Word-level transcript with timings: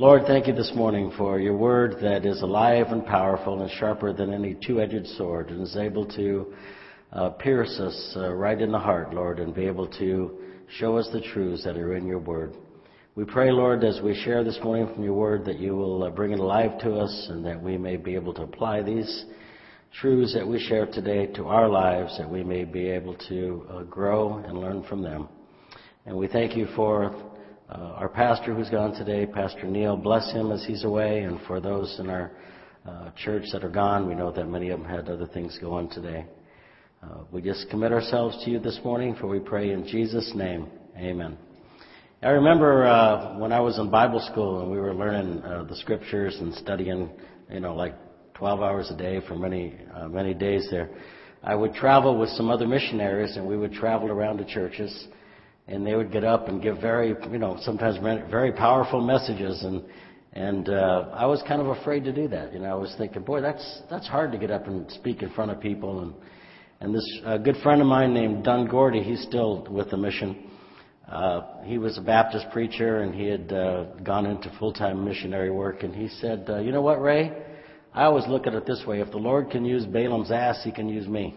Lord, 0.00 0.26
thank 0.28 0.46
you 0.46 0.54
this 0.54 0.70
morning 0.76 1.10
for 1.18 1.40
your 1.40 1.56
word 1.56 1.96
that 2.02 2.24
is 2.24 2.40
alive 2.40 2.86
and 2.90 3.04
powerful 3.04 3.62
and 3.62 3.70
sharper 3.80 4.12
than 4.12 4.32
any 4.32 4.56
two-edged 4.64 5.08
sword 5.16 5.50
and 5.50 5.60
is 5.60 5.76
able 5.76 6.06
to 6.06 6.54
uh, 7.12 7.30
pierce 7.30 7.80
us 7.80 8.12
uh, 8.14 8.32
right 8.32 8.60
in 8.60 8.70
the 8.70 8.78
heart, 8.78 9.12
Lord, 9.12 9.40
and 9.40 9.52
be 9.52 9.66
able 9.66 9.88
to 9.98 10.38
show 10.78 10.98
us 10.98 11.08
the 11.12 11.20
truths 11.20 11.64
that 11.64 11.76
are 11.76 11.96
in 11.96 12.06
your 12.06 12.20
word. 12.20 12.54
We 13.16 13.24
pray, 13.24 13.50
Lord, 13.50 13.82
as 13.82 14.00
we 14.00 14.14
share 14.14 14.44
this 14.44 14.60
morning 14.62 14.86
from 14.94 15.02
your 15.02 15.14
word, 15.14 15.44
that 15.46 15.58
you 15.58 15.74
will 15.74 16.04
uh, 16.04 16.10
bring 16.10 16.30
it 16.30 16.38
alive 16.38 16.78
to 16.82 16.94
us 16.94 17.26
and 17.30 17.44
that 17.44 17.60
we 17.60 17.76
may 17.76 17.96
be 17.96 18.14
able 18.14 18.34
to 18.34 18.42
apply 18.42 18.82
these 18.82 19.24
truths 20.00 20.32
that 20.32 20.46
we 20.46 20.60
share 20.60 20.86
today 20.86 21.26
to 21.32 21.46
our 21.46 21.68
lives, 21.68 22.16
that 22.18 22.30
we 22.30 22.44
may 22.44 22.62
be 22.62 22.88
able 22.88 23.16
to 23.28 23.66
uh, 23.68 23.82
grow 23.82 24.36
and 24.46 24.60
learn 24.60 24.84
from 24.84 25.02
them. 25.02 25.28
And 26.06 26.16
we 26.16 26.28
thank 26.28 26.56
you 26.56 26.68
for 26.76 27.12
uh, 27.70 27.92
our 27.96 28.08
pastor 28.08 28.54
who's 28.54 28.70
gone 28.70 28.92
today, 28.92 29.26
Pastor 29.26 29.66
Neil. 29.66 29.94
Bless 29.94 30.32
him 30.32 30.50
as 30.52 30.64
he's 30.64 30.84
away, 30.84 31.20
and 31.24 31.38
for 31.46 31.60
those 31.60 31.94
in 31.98 32.08
our 32.08 32.32
uh, 32.86 33.10
church 33.22 33.44
that 33.52 33.62
are 33.62 33.68
gone, 33.68 34.08
we 34.08 34.14
know 34.14 34.32
that 34.32 34.46
many 34.46 34.70
of 34.70 34.80
them 34.80 34.88
had 34.88 35.08
other 35.10 35.26
things 35.26 35.58
go 35.60 35.74
on 35.74 35.90
today. 35.90 36.24
Uh, 37.02 37.24
we 37.30 37.42
just 37.42 37.68
commit 37.68 37.92
ourselves 37.92 38.42
to 38.42 38.50
you 38.50 38.58
this 38.58 38.80
morning, 38.82 39.14
for 39.20 39.26
we 39.26 39.38
pray 39.38 39.72
in 39.72 39.86
Jesus' 39.86 40.32
name. 40.34 40.66
Amen. 40.96 41.36
I 42.22 42.30
remember 42.30 42.86
uh, 42.86 43.38
when 43.38 43.52
I 43.52 43.60
was 43.60 43.78
in 43.78 43.90
Bible 43.90 44.26
school 44.32 44.62
and 44.62 44.70
we 44.70 44.78
were 44.78 44.94
learning 44.94 45.42
uh, 45.42 45.64
the 45.64 45.76
scriptures 45.76 46.38
and 46.40 46.54
studying, 46.54 47.10
you 47.50 47.60
know, 47.60 47.74
like 47.74 47.94
12 48.34 48.62
hours 48.62 48.90
a 48.90 48.96
day 48.96 49.20
for 49.28 49.36
many, 49.36 49.74
uh, 49.94 50.08
many 50.08 50.32
days 50.32 50.66
there. 50.70 50.88
I 51.44 51.54
would 51.54 51.74
travel 51.74 52.18
with 52.18 52.30
some 52.30 52.50
other 52.50 52.66
missionaries 52.66 53.36
and 53.36 53.46
we 53.46 53.58
would 53.58 53.72
travel 53.72 54.10
around 54.10 54.38
to 54.38 54.46
churches 54.46 55.06
and 55.68 55.86
they 55.86 55.94
would 55.94 56.10
get 56.10 56.24
up 56.24 56.48
and 56.48 56.62
give 56.62 56.80
very, 56.80 57.14
you 57.30 57.38
know, 57.38 57.58
sometimes 57.60 57.98
very 57.98 58.52
powerful 58.52 59.00
messages 59.00 59.62
and, 59.62 59.84
and, 60.32 60.68
uh, 60.68 61.10
I 61.12 61.26
was 61.26 61.42
kind 61.46 61.60
of 61.60 61.68
afraid 61.68 62.04
to 62.04 62.12
do 62.12 62.28
that. 62.28 62.52
You 62.52 62.60
know, 62.60 62.70
I 62.70 62.74
was 62.74 62.94
thinking, 62.96 63.22
boy, 63.22 63.40
that's, 63.40 63.82
that's 63.90 64.06
hard 64.06 64.32
to 64.32 64.38
get 64.38 64.50
up 64.50 64.66
and 64.66 64.90
speak 64.92 65.22
in 65.22 65.30
front 65.30 65.50
of 65.50 65.60
people 65.60 66.00
and, 66.00 66.14
and 66.80 66.94
this 66.94 67.20
uh, 67.26 67.38
good 67.38 67.56
friend 67.62 67.80
of 67.80 67.86
mine 67.86 68.14
named 68.14 68.44
Don 68.44 68.66
Gordy, 68.66 69.02
he's 69.02 69.22
still 69.22 69.66
with 69.70 69.90
the 69.90 69.96
mission. 69.96 70.48
Uh, 71.10 71.62
he 71.64 71.76
was 71.76 71.98
a 71.98 72.02
Baptist 72.02 72.46
preacher 72.52 73.00
and 73.00 73.14
he 73.14 73.26
had 73.26 73.52
uh, 73.52 73.84
gone 74.04 74.26
into 74.26 74.50
full-time 74.58 75.04
missionary 75.04 75.50
work. 75.50 75.82
And 75.82 75.94
he 75.94 76.08
said, 76.20 76.44
uh, 76.48 76.58
"You 76.58 76.70
know 76.70 76.82
what, 76.82 77.00
Ray? 77.00 77.32
I 77.94 78.04
always 78.04 78.26
look 78.28 78.46
at 78.46 78.54
it 78.54 78.66
this 78.66 78.84
way: 78.86 79.00
if 79.00 79.10
the 79.10 79.16
Lord 79.16 79.50
can 79.50 79.64
use 79.64 79.86
Balaam's 79.86 80.30
ass, 80.30 80.60
He 80.62 80.70
can 80.70 80.88
use 80.88 81.08
me." 81.08 81.34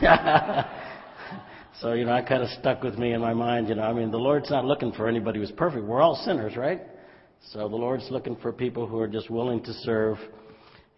so 1.80 1.92
you 1.92 2.06
know, 2.06 2.14
that 2.14 2.26
kind 2.26 2.42
of 2.42 2.48
stuck 2.50 2.82
with 2.82 2.96
me 2.98 3.12
in 3.12 3.20
my 3.20 3.34
mind. 3.34 3.68
You 3.68 3.74
know, 3.74 3.82
I 3.82 3.92
mean, 3.92 4.10
the 4.10 4.16
Lord's 4.16 4.50
not 4.50 4.64
looking 4.64 4.92
for 4.92 5.08
anybody 5.08 5.40
who's 5.40 5.50
perfect. 5.50 5.84
We're 5.84 6.00
all 6.00 6.16
sinners, 6.24 6.56
right? 6.56 6.80
So 7.52 7.68
the 7.68 7.76
Lord's 7.76 8.08
looking 8.10 8.36
for 8.36 8.52
people 8.52 8.86
who 8.86 8.98
are 8.98 9.08
just 9.08 9.28
willing 9.28 9.62
to 9.62 9.72
serve 9.72 10.16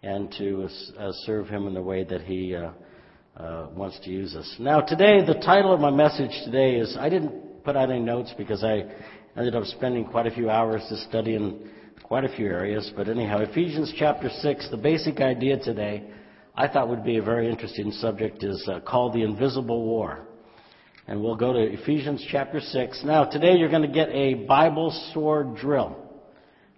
and 0.03 0.33
to 0.37 0.69
uh, 0.97 1.11
serve 1.25 1.49
Him 1.49 1.67
in 1.67 1.73
the 1.73 1.81
way 1.81 2.05
that 2.05 2.21
He 2.21 2.55
uh, 2.55 2.71
uh, 3.35 3.67
wants 3.73 3.99
to 4.05 4.09
use 4.09 4.35
us. 4.35 4.55
Now, 4.57 4.79
today, 4.79 5.25
the 5.25 5.41
title 5.45 5.73
of 5.73 5.81
my 5.81 5.91
message 5.91 6.31
today 6.45 6.75
is 6.75 6.95
I 6.97 7.09
didn't 7.09 7.63
put 7.65 7.75
out 7.75 7.91
any 7.91 7.99
notes 7.99 8.33
because 8.37 8.63
I 8.63 8.83
ended 9.35 9.55
up 9.55 9.65
spending 9.65 10.05
quite 10.05 10.27
a 10.27 10.31
few 10.31 10.49
hours 10.49 10.81
to 10.87 10.97
studying 11.09 11.67
quite 12.03 12.23
a 12.23 12.29
few 12.29 12.45
areas. 12.45 12.89
But 12.95 13.09
anyhow, 13.09 13.39
Ephesians 13.39 13.93
chapter 13.97 14.29
6, 14.29 14.69
the 14.71 14.77
basic 14.77 15.19
idea 15.19 15.59
today 15.59 16.05
I 16.55 16.69
thought 16.69 16.87
would 16.87 17.03
be 17.03 17.17
a 17.17 17.21
very 17.21 17.49
interesting 17.49 17.91
subject 17.91 18.43
is 18.43 18.65
uh, 18.71 18.79
called 18.79 19.13
the 19.13 19.23
invisible 19.23 19.83
war. 19.83 20.28
And 21.09 21.23
we'll 21.23 21.35
go 21.35 21.51
to 21.53 21.59
Ephesians 21.59 22.23
chapter 22.29 22.59
6. 22.59 23.01
Now, 23.03 23.25
today 23.25 23.55
you're 23.55 23.71
going 23.71 23.81
to 23.81 23.87
get 23.87 24.09
a 24.09 24.35
Bible 24.45 24.91
sword 25.11 25.55
drill. 25.55 25.97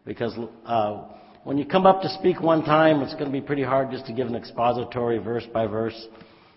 Because 0.06 0.34
uh, 0.66 1.04
when 1.44 1.58
you 1.58 1.66
come 1.66 1.86
up 1.86 2.02
to 2.04 2.10
speak 2.18 2.40
one 2.40 2.64
time, 2.64 3.02
it's 3.02 3.12
going 3.12 3.26
to 3.26 3.32
be 3.32 3.42
pretty 3.42 3.62
hard 3.62 3.92
just 3.92 4.06
to 4.06 4.14
give 4.14 4.28
an 4.28 4.36
expository 4.38 5.18
verse 5.18 5.46
by 5.54 5.68
verse. 5.68 6.08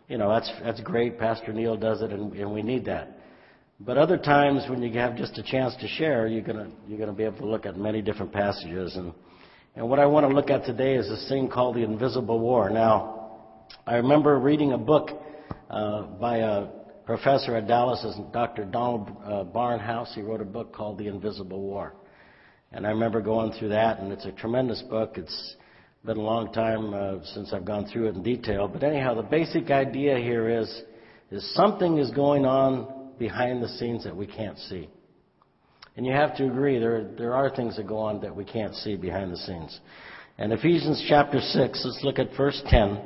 You 0.06 0.18
know, 0.18 0.28
that's, 0.32 0.52
that's 0.62 0.80
great. 0.82 1.18
Pastor 1.18 1.52
Neil 1.52 1.76
does 1.76 2.00
it, 2.00 2.12
and, 2.12 2.32
and 2.34 2.54
we 2.54 2.62
need 2.62 2.84
that. 2.84 3.18
But 3.80 3.98
other 3.98 4.18
times 4.18 4.70
when 4.70 4.80
you 4.80 4.96
have 5.00 5.16
just 5.16 5.36
a 5.38 5.42
chance 5.42 5.74
to 5.80 5.88
share, 5.88 6.28
you're 6.28 6.42
going 6.42 6.58
to, 6.58 6.70
you're 6.86 6.98
going 6.98 7.10
to 7.10 7.16
be 7.16 7.24
able 7.24 7.38
to 7.38 7.46
look 7.46 7.66
at 7.66 7.76
many 7.76 8.02
different 8.02 8.32
passages. 8.32 8.94
And, 8.94 9.12
and 9.74 9.90
what 9.90 9.98
I 9.98 10.06
want 10.06 10.28
to 10.28 10.32
look 10.32 10.48
at 10.48 10.64
today 10.64 10.94
is 10.94 11.08
this 11.08 11.28
thing 11.28 11.48
called 11.48 11.74
the 11.74 11.82
Invisible 11.82 12.38
War. 12.38 12.70
Now, 12.70 13.66
I 13.84 13.96
remember 13.96 14.38
reading 14.38 14.74
a 14.74 14.78
book 14.78 15.10
uh, 15.68 16.02
by 16.02 16.36
a 16.36 16.68
professor 17.06 17.54
at 17.56 17.66
Dallas, 17.66 18.02
is 18.04 18.16
Dr. 18.32 18.64
Donald 18.64 19.08
uh, 19.24 19.44
Barnhouse. 19.44 20.12
He 20.14 20.22
wrote 20.22 20.40
a 20.40 20.46
book 20.46 20.72
called 20.72 20.98
The 20.98 21.08
Invisible 21.08 21.60
War. 21.60 21.94
And 22.72 22.86
I 22.86 22.90
remember 22.90 23.20
going 23.20 23.52
through 23.52 23.68
that, 23.70 24.00
and 24.00 24.12
it's 24.12 24.24
a 24.24 24.32
tremendous 24.32 24.82
book. 24.82 25.16
It's 25.16 25.56
been 26.04 26.16
a 26.16 26.22
long 26.22 26.52
time 26.52 26.92
uh, 26.92 27.24
since 27.24 27.52
I've 27.52 27.64
gone 27.64 27.86
through 27.86 28.08
it 28.08 28.14
in 28.16 28.22
detail. 28.22 28.68
But 28.68 28.82
anyhow, 28.82 29.14
the 29.14 29.22
basic 29.22 29.70
idea 29.70 30.16
here 30.16 30.48
is, 30.48 30.82
is 31.30 31.54
something 31.54 31.98
is 31.98 32.10
going 32.10 32.44
on 32.44 33.12
behind 33.18 33.62
the 33.62 33.68
scenes 33.68 34.04
that 34.04 34.16
we 34.16 34.26
can't 34.26 34.58
see. 34.58 34.88
And 35.96 36.04
you 36.04 36.12
have 36.12 36.36
to 36.36 36.46
agree, 36.46 36.78
there, 36.78 37.08
there 37.16 37.34
are 37.34 37.54
things 37.54 37.76
that 37.76 37.86
go 37.86 37.98
on 37.98 38.20
that 38.22 38.34
we 38.34 38.44
can't 38.44 38.74
see 38.74 38.96
behind 38.96 39.32
the 39.32 39.36
scenes. 39.36 39.78
And 40.38 40.52
Ephesians 40.52 41.04
chapter 41.08 41.38
6, 41.38 41.82
let's 41.84 42.00
look 42.02 42.18
at 42.18 42.36
verse 42.36 42.60
10. 42.66 43.00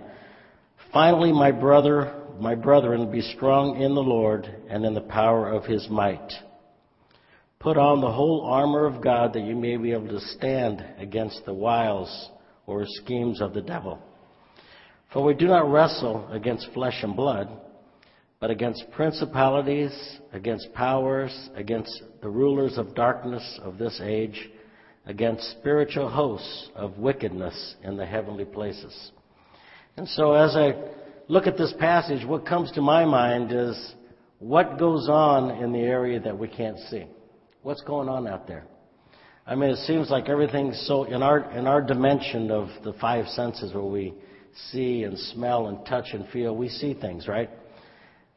Finally, 0.93 1.33
my 1.33 1.53
brother, 1.53 2.18
my 2.41 2.55
brethren, 2.55 3.11
be 3.11 3.21
strong 3.21 3.81
in 3.81 3.95
the 3.95 4.03
Lord 4.03 4.47
and 4.69 4.85
in 4.85 4.95
the 4.95 5.01
power 5.01 5.51
of 5.51 5.65
his 5.65 5.89
might. 5.89 6.33
Put 7.59 7.77
on 7.77 8.01
the 8.01 8.13
whole 8.13 8.47
armor 8.47 8.87
of 8.87 9.03
God 9.03 9.33
that 9.33 9.45
you 9.45 9.57
may 9.57 9.77
be 9.77 9.93
able 9.93 10.09
to 10.09 10.21
stand 10.21 10.85
against 10.99 11.45
the 11.45 11.55
wiles 11.55 12.31
or 12.67 12.85
schemes 12.87 13.41
of 13.41 13.55
the 13.55 13.63
devil. 13.63 13.99
For 15.13 15.25
we 15.25 15.35
do 15.35 15.47
not 15.47 15.71
wrestle 15.71 16.29
against 16.31 16.73
flesh 16.73 17.03
and 17.03 17.17
blood 17.17 17.49
but 18.41 18.51
against 18.51 18.91
principalities, 18.93 19.93
against 20.33 20.73
powers, 20.73 21.51
against 21.57 22.03
the 22.23 22.29
rulers 22.29 22.79
of 22.79 22.95
darkness 22.95 23.59
of 23.63 23.79
this 23.79 24.01
age, 24.03 24.51
against 25.07 25.51
spiritual 25.59 26.09
hosts 26.09 26.71
of 26.75 26.99
wickedness 26.99 27.77
in 27.83 27.97
the 27.97 28.07
heavenly 28.07 28.45
places. 28.45 29.13
And 29.97 30.09
so 30.09 30.35
as 30.35 30.55
I 30.55 30.73
look 31.29 31.47
at 31.47 31.57
this 31.57 31.73
passage, 31.79 32.27
what 32.27 32.47
comes 32.47 32.73
to 32.73 32.83
my 32.83 33.05
mind 33.05 33.53
is 33.53 33.95
what 34.39 34.79
goes 34.79 35.09
on 35.09 35.51
in 35.63 35.73
the 35.73 35.81
area 35.81 36.19
that 36.21 36.37
we 36.37 36.49
can't 36.49 36.79
see? 36.91 37.05
What's 37.63 37.83
going 37.83 38.09
on 38.09 38.27
out 38.27 38.47
there? 38.47 38.65
I 39.47 39.55
mean, 39.55 39.71
it 39.71 39.79
seems 39.87 40.11
like 40.11 40.29
everything's 40.29 40.79
so 40.87 41.05
in 41.05 41.23
our 41.23 41.51
in 41.53 41.67
our 41.67 41.81
dimension 41.81 42.51
of 42.51 42.69
the 42.85 42.93
five 42.95 43.27
senses 43.29 43.73
where 43.73 43.83
we 43.83 44.15
see 44.71 45.05
and 45.05 45.19
smell 45.19 45.69
and 45.69 45.85
touch 45.87 46.07
and 46.13 46.29
feel, 46.29 46.55
we 46.57 46.69
see 46.69 46.95
things, 46.95 47.29
right? 47.29 47.51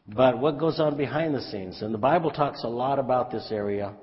But 0.07 0.39
what 0.39 0.57
goes 0.57 0.79
on 0.79 0.97
behind 0.97 1.35
the 1.35 1.41
scenes? 1.41 1.81
And 1.81 1.93
the 1.93 1.97
Bible 1.97 2.31
talks 2.31 2.63
a 2.63 2.67
lot 2.67 2.99
about 2.99 3.31
this 3.31 3.49
area, 3.51 3.93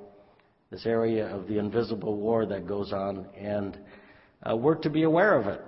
this 0.71 0.87
area 0.87 1.27
of 1.35 1.47
the 1.49 1.59
invisible 1.59 2.17
war 2.17 2.47
that 2.47 2.67
goes 2.67 2.93
on, 2.93 3.27
and 3.37 3.79
uh, 4.49 4.57
we're 4.57 4.77
to 4.77 4.91
be 4.91 5.03
aware 5.03 5.35
of 5.35 5.47
it. 5.47 5.61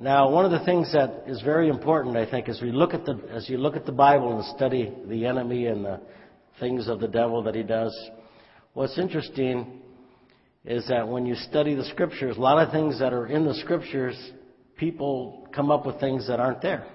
Now, 0.00 0.30
one 0.30 0.44
of 0.44 0.52
the 0.52 0.64
things 0.64 0.92
that 0.92 1.24
is 1.26 1.42
very 1.42 1.68
important, 1.68 2.16
I 2.16 2.30
think, 2.30 2.48
as 2.48 2.62
we 2.62 2.70
look 2.70 2.94
at 2.94 3.04
the 3.04 3.20
as 3.32 3.50
you 3.50 3.58
look 3.58 3.74
at 3.74 3.84
the 3.84 3.90
Bible 3.90 4.36
and 4.36 4.44
study 4.56 4.94
the 5.08 5.26
enemy 5.26 5.66
and 5.66 5.84
the 5.84 6.00
things 6.60 6.86
of 6.86 7.00
the 7.00 7.08
devil 7.08 7.42
that 7.42 7.56
he 7.56 7.64
does, 7.64 7.92
what's 8.74 8.96
interesting 8.96 9.80
is 10.64 10.86
that 10.86 11.08
when 11.08 11.26
you 11.26 11.34
study 11.34 11.74
the 11.74 11.84
scriptures, 11.86 12.36
a 12.36 12.40
lot 12.40 12.64
of 12.64 12.72
things 12.72 13.00
that 13.00 13.12
are 13.12 13.26
in 13.26 13.44
the 13.44 13.54
scriptures, 13.54 14.16
people 14.76 15.48
come 15.52 15.72
up 15.72 15.84
with 15.84 15.98
things 15.98 16.28
that 16.28 16.38
aren't 16.38 16.62
there. 16.62 16.86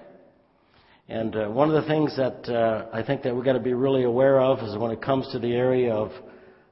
And 1.06 1.36
uh, 1.36 1.48
one 1.48 1.68
of 1.68 1.82
the 1.82 1.86
things 1.86 2.16
that 2.16 2.48
uh, 2.48 2.86
I 2.90 3.02
think 3.02 3.22
that 3.24 3.36
we've 3.36 3.44
got 3.44 3.52
to 3.52 3.60
be 3.60 3.74
really 3.74 4.04
aware 4.04 4.40
of 4.40 4.60
is 4.60 4.78
when 4.78 4.90
it 4.90 5.02
comes 5.02 5.30
to 5.32 5.38
the 5.38 5.52
area 5.52 5.92
of, 5.92 6.10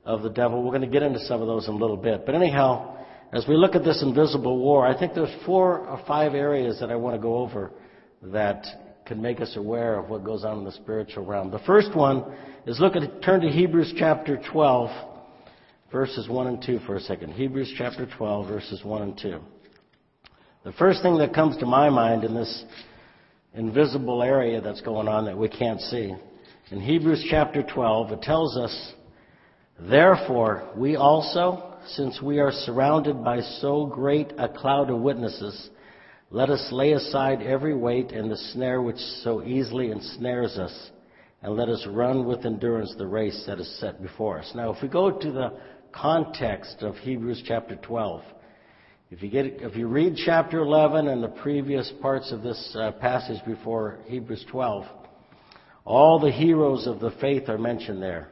of 0.06 0.22
the 0.22 0.31
devil. 0.31 0.62
We're 0.62 0.71
going 0.71 0.81
to 0.81 0.87
get 0.87 1.03
into 1.03 1.21
some 1.26 1.42
of 1.42 1.47
those 1.47 1.69
in 1.69 1.75
a 1.75 1.76
little 1.76 1.98
bit. 1.98 2.25
But 2.25 2.34
anyhow, 2.34 3.01
as 3.32 3.47
we 3.48 3.56
look 3.56 3.74
at 3.74 3.84
this 3.84 4.03
invisible 4.03 4.59
war, 4.59 4.86
I 4.86 4.98
think 4.98 5.15
there's 5.15 5.34
four 5.47 5.80
or 5.80 6.03
five 6.06 6.34
areas 6.34 6.78
that 6.80 6.91
I 6.91 6.97
want 6.97 7.16
to 7.16 7.22
go 7.22 7.36
over 7.36 7.71
that 8.22 8.65
can 9.06 9.21
make 9.21 9.41
us 9.41 9.56
aware 9.56 9.98
of 9.98 10.10
what 10.10 10.22
goes 10.22 10.45
on 10.45 10.59
in 10.59 10.65
the 10.65 10.72
spiritual 10.72 11.24
realm. 11.24 11.51
The 11.51 11.59
first 11.60 11.97
one 11.97 12.24
is 12.66 12.78
look 12.78 12.95
at 12.95 13.22
turn 13.22 13.41
to 13.41 13.48
Hebrews 13.48 13.95
chapter 13.97 14.41
12, 14.53 14.91
verses 15.91 16.28
1 16.28 16.47
and 16.47 16.62
2 16.62 16.80
for 16.86 16.97
a 16.97 17.01
second. 17.01 17.33
Hebrews 17.33 17.74
chapter 17.77 18.06
12, 18.16 18.48
verses 18.48 18.84
1 18.84 19.03
and 19.03 19.18
2. 19.18 19.41
The 20.65 20.72
first 20.72 21.03
thing 21.03 21.18
that 21.18 21.34
comes 21.34 21.56
to 21.56 21.66
my 21.66 21.91
mind 21.91 22.24
in 22.24 22.34
this 22.34 22.65
invisible 23.54 24.22
area 24.22 24.60
that's 24.60 24.80
going 24.83 25.09
on 25.09 25.24
that 25.24 25.36
we 25.36 25.48
can't 25.48 25.80
see. 25.80 26.15
In 26.71 26.80
Hebrews 26.80 27.27
chapter 27.28 27.62
12, 27.62 28.12
it 28.12 28.22
tells 28.22 28.56
us, 28.56 28.92
Therefore, 29.80 30.71
we 30.77 30.97
also, 30.97 31.72
since 31.88 32.20
we 32.22 32.38
are 32.38 32.52
surrounded 32.52 33.22
by 33.24 33.40
so 33.40 33.86
great 33.86 34.32
a 34.38 34.48
cloud 34.48 34.90
of 34.90 35.00
witnesses, 35.00 35.70
let 36.30 36.50
us 36.50 36.68
lay 36.72 36.92
aside 36.92 37.42
every 37.42 37.74
weight 37.74 38.12
and 38.12 38.30
the 38.30 38.36
snare 38.36 38.80
which 38.80 38.98
so 39.22 39.42
easily 39.42 39.90
ensnares 39.90 40.56
us, 40.58 40.90
and 41.42 41.56
let 41.56 41.68
us 41.68 41.86
run 41.88 42.26
with 42.26 42.46
endurance 42.46 42.94
the 42.96 43.06
race 43.06 43.44
that 43.46 43.60
is 43.60 43.80
set 43.80 44.00
before 44.00 44.38
us. 44.38 44.50
Now, 44.54 44.72
if 44.72 44.82
we 44.82 44.88
go 44.88 45.10
to 45.10 45.32
the 45.32 45.52
context 45.92 46.78
of 46.80 46.96
Hebrews 46.96 47.42
chapter 47.46 47.76
12. 47.76 48.22
If 49.10 49.22
you 49.22 49.30
get, 49.30 49.46
if 49.46 49.76
you 49.76 49.88
read 49.88 50.14
chapter 50.24 50.60
11 50.60 51.08
and 51.08 51.22
the 51.22 51.28
previous 51.28 51.92
parts 52.00 52.32
of 52.32 52.42
this 52.42 52.76
uh, 52.78 52.92
passage 52.92 53.44
before 53.44 53.98
Hebrews 54.06 54.44
12, 54.50 54.86
all 55.84 56.18
the 56.18 56.30
heroes 56.30 56.86
of 56.86 57.00
the 57.00 57.10
faith 57.20 57.48
are 57.48 57.58
mentioned 57.58 58.02
there. 58.02 58.28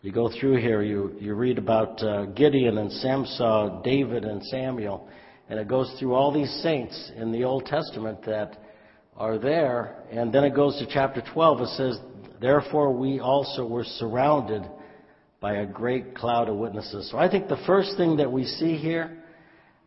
You 0.00 0.12
go 0.12 0.30
through 0.30 0.60
here, 0.60 0.80
you, 0.82 1.16
you 1.18 1.34
read 1.34 1.58
about 1.58 2.00
uh, 2.04 2.26
Gideon 2.26 2.78
and 2.78 2.92
Samson, 2.92 3.82
David 3.82 4.24
and 4.24 4.40
Samuel, 4.44 5.08
and 5.48 5.58
it 5.58 5.66
goes 5.66 5.92
through 5.98 6.14
all 6.14 6.32
these 6.32 6.52
saints 6.62 7.10
in 7.16 7.32
the 7.32 7.42
Old 7.42 7.66
Testament 7.66 8.24
that 8.24 8.62
are 9.16 9.38
there. 9.38 10.04
And 10.12 10.32
then 10.32 10.44
it 10.44 10.54
goes 10.54 10.78
to 10.78 10.86
chapter 10.86 11.20
12. 11.32 11.60
It 11.62 11.68
says, 11.70 11.98
Therefore 12.40 12.92
we 12.92 13.18
also 13.18 13.66
were 13.66 13.82
surrounded 13.82 14.62
by 15.40 15.54
a 15.54 15.66
great 15.66 16.14
cloud 16.14 16.48
of 16.48 16.54
witnesses. 16.54 17.10
So 17.10 17.18
I 17.18 17.28
think 17.28 17.48
the 17.48 17.60
first 17.66 17.96
thing 17.96 18.18
that 18.18 18.30
we 18.30 18.44
see 18.44 18.76
here 18.76 19.18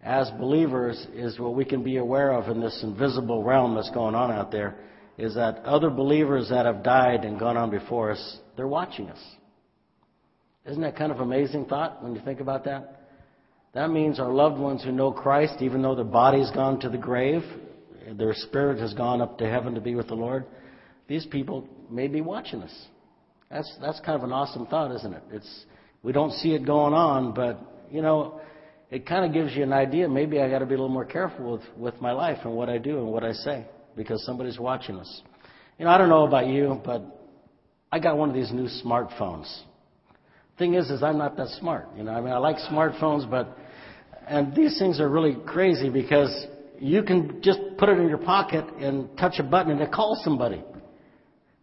as 0.03 0.29
believers 0.31 1.07
is 1.13 1.39
what 1.39 1.55
we 1.55 1.63
can 1.63 1.83
be 1.83 1.97
aware 1.97 2.33
of 2.33 2.49
in 2.49 2.59
this 2.59 2.81
invisible 2.83 3.43
realm 3.43 3.75
that's 3.75 3.91
going 3.91 4.15
on 4.15 4.29
out 4.29 4.51
there 4.51 4.75
is 5.17 5.35
that 5.35 5.59
other 5.63 5.89
believers 5.89 6.49
that 6.49 6.65
have 6.65 6.83
died 6.83 7.23
and 7.23 7.39
gone 7.39 7.55
on 7.55 7.69
before 7.69 8.11
us, 8.11 8.39
they're 8.57 8.67
watching 8.67 9.09
us. 9.09 9.19
Isn't 10.65 10.81
that 10.81 10.95
kind 10.95 11.11
of 11.11 11.19
amazing 11.19 11.65
thought 11.65 12.03
when 12.03 12.15
you 12.15 12.21
think 12.21 12.39
about 12.39 12.65
that? 12.65 13.01
That 13.73 13.89
means 13.89 14.19
our 14.19 14.31
loved 14.31 14.59
ones 14.59 14.83
who 14.83 14.91
know 14.91 15.11
Christ, 15.11 15.55
even 15.61 15.81
though 15.81 15.95
their 15.95 16.03
body's 16.03 16.51
gone 16.51 16.79
to 16.81 16.89
the 16.89 16.97
grave, 16.97 17.41
their 18.17 18.33
spirit 18.33 18.79
has 18.79 18.93
gone 18.93 19.21
up 19.21 19.37
to 19.37 19.49
heaven 19.49 19.73
to 19.75 19.81
be 19.81 19.95
with 19.95 20.07
the 20.07 20.15
Lord, 20.15 20.45
these 21.07 21.25
people 21.25 21.67
may 21.89 22.07
be 22.07 22.21
watching 22.21 22.61
us. 22.61 22.85
That's, 23.49 23.73
that's 23.81 23.99
kind 24.01 24.17
of 24.17 24.23
an 24.23 24.31
awesome 24.31 24.65
thought, 24.67 24.95
isn't 24.95 25.13
it? 25.13 25.23
It's, 25.31 25.65
we 26.03 26.11
don't 26.11 26.31
see 26.31 26.53
it 26.53 26.65
going 26.65 26.93
on, 26.93 27.33
but, 27.33 27.59
you 27.89 28.01
know, 28.01 28.41
it 28.89 29.05
kind 29.05 29.25
of 29.25 29.33
gives 29.33 29.55
you 29.55 29.63
an 29.63 29.73
idea. 29.73 30.07
Maybe 30.07 30.39
I 30.39 30.49
got 30.49 30.59
to 30.59 30.65
be 30.65 30.75
a 30.75 30.77
little 30.77 30.89
more 30.89 31.05
careful 31.05 31.53
with, 31.53 31.61
with 31.77 32.01
my 32.01 32.11
life 32.11 32.39
and 32.43 32.53
what 32.53 32.69
I 32.69 32.77
do 32.77 32.97
and 32.97 33.07
what 33.07 33.23
I 33.23 33.33
say 33.33 33.65
because 33.95 34.25
somebody's 34.25 34.59
watching 34.59 34.97
us. 34.97 35.21
You 35.77 35.85
know, 35.85 35.91
I 35.91 35.97
don't 35.97 36.09
know 36.09 36.25
about 36.25 36.47
you, 36.47 36.81
but 36.83 37.03
I 37.91 37.99
got 37.99 38.17
one 38.17 38.29
of 38.29 38.35
these 38.35 38.51
new 38.51 38.67
smartphones. 38.83 39.51
Thing 40.57 40.75
is, 40.75 40.89
is 40.89 41.01
I'm 41.01 41.17
not 41.17 41.37
that 41.37 41.47
smart. 41.59 41.87
You 41.97 42.03
know, 42.03 42.11
I 42.11 42.21
mean, 42.21 42.33
I 42.33 42.37
like 42.37 42.57
smartphones, 42.57 43.29
but 43.29 43.57
and 44.27 44.55
these 44.55 44.77
things 44.77 44.99
are 44.99 45.09
really 45.09 45.37
crazy 45.45 45.89
because 45.89 46.45
you 46.79 47.03
can 47.03 47.41
just 47.41 47.59
put 47.77 47.89
it 47.89 47.97
in 47.97 48.07
your 48.07 48.17
pocket 48.17 48.65
and 48.79 49.15
touch 49.17 49.35
a 49.39 49.43
button 49.43 49.71
and 49.71 49.81
it 49.81 49.91
calls 49.91 50.23
somebody. 50.23 50.63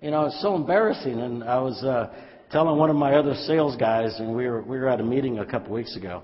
You 0.00 0.11
know, 0.12 0.26
it's 0.26 0.40
so 0.40 0.55
embarrassing. 0.55 1.19
And 1.19 1.43
I 1.43 1.58
was 1.61 1.82
uh, 1.82 2.12
telling 2.50 2.79
one 2.79 2.88
of 2.88 2.96
my 2.96 3.14
other 3.14 3.35
sales 3.46 3.76
guys, 3.76 4.19
and 4.19 4.35
we 4.35 4.46
were 4.46 4.62
we 4.62 4.79
were 4.79 4.88
at 4.88 5.00
a 5.00 5.05
meeting 5.05 5.38
a 5.38 5.46
couple 5.46 5.73
weeks 5.73 5.96
ago, 5.96 6.23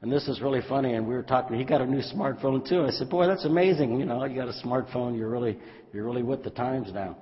and 0.00 0.10
this 0.10 0.28
is 0.28 0.40
really 0.40 0.60
funny. 0.68 0.94
And 0.94 1.06
we 1.06 1.14
were 1.14 1.22
talking. 1.22 1.58
He 1.58 1.64
got 1.64 1.80
a 1.80 1.86
new 1.86 2.02
smartphone 2.02 2.66
too. 2.68 2.84
I 2.84 2.90
said, 2.90 3.10
"Boy, 3.10 3.26
that's 3.26 3.44
amazing. 3.44 3.98
You 3.98 4.06
know, 4.06 4.24
you 4.24 4.36
got 4.36 4.48
a 4.48 4.64
smartphone. 4.64 5.16
You're 5.16 5.28
really 5.28 5.58
you're 5.92 6.04
really 6.04 6.22
with 6.22 6.44
the 6.44 6.50
times 6.50 6.92
now." 6.92 7.16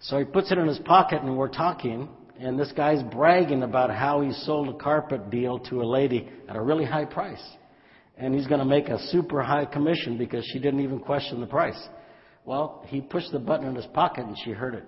So 0.00 0.18
he 0.18 0.24
puts 0.24 0.52
it 0.52 0.58
in 0.58 0.66
his 0.66 0.78
pocket, 0.80 1.22
and 1.22 1.36
we're 1.36 1.48
talking 1.48 2.08
and 2.40 2.58
this 2.58 2.72
guy's 2.72 3.02
bragging 3.02 3.62
about 3.62 3.90
how 3.90 4.22
he 4.22 4.32
sold 4.32 4.68
a 4.68 4.78
carpet 4.78 5.28
deal 5.30 5.58
to 5.58 5.82
a 5.82 5.84
lady 5.84 6.26
at 6.48 6.56
a 6.56 6.60
really 6.60 6.86
high 6.86 7.04
price. 7.04 7.42
And 8.16 8.34
he's 8.34 8.46
going 8.46 8.60
to 8.60 8.64
make 8.64 8.88
a 8.88 8.98
super 9.08 9.42
high 9.42 9.66
commission 9.66 10.16
because 10.16 10.44
she 10.50 10.58
didn't 10.58 10.80
even 10.80 11.00
question 11.00 11.40
the 11.40 11.46
price. 11.46 11.78
Well, 12.46 12.82
he 12.86 13.02
pushed 13.02 13.30
the 13.32 13.38
button 13.38 13.66
in 13.68 13.74
his 13.74 13.86
pocket 13.86 14.24
and 14.24 14.36
she 14.42 14.52
heard 14.52 14.74
it. 14.74 14.84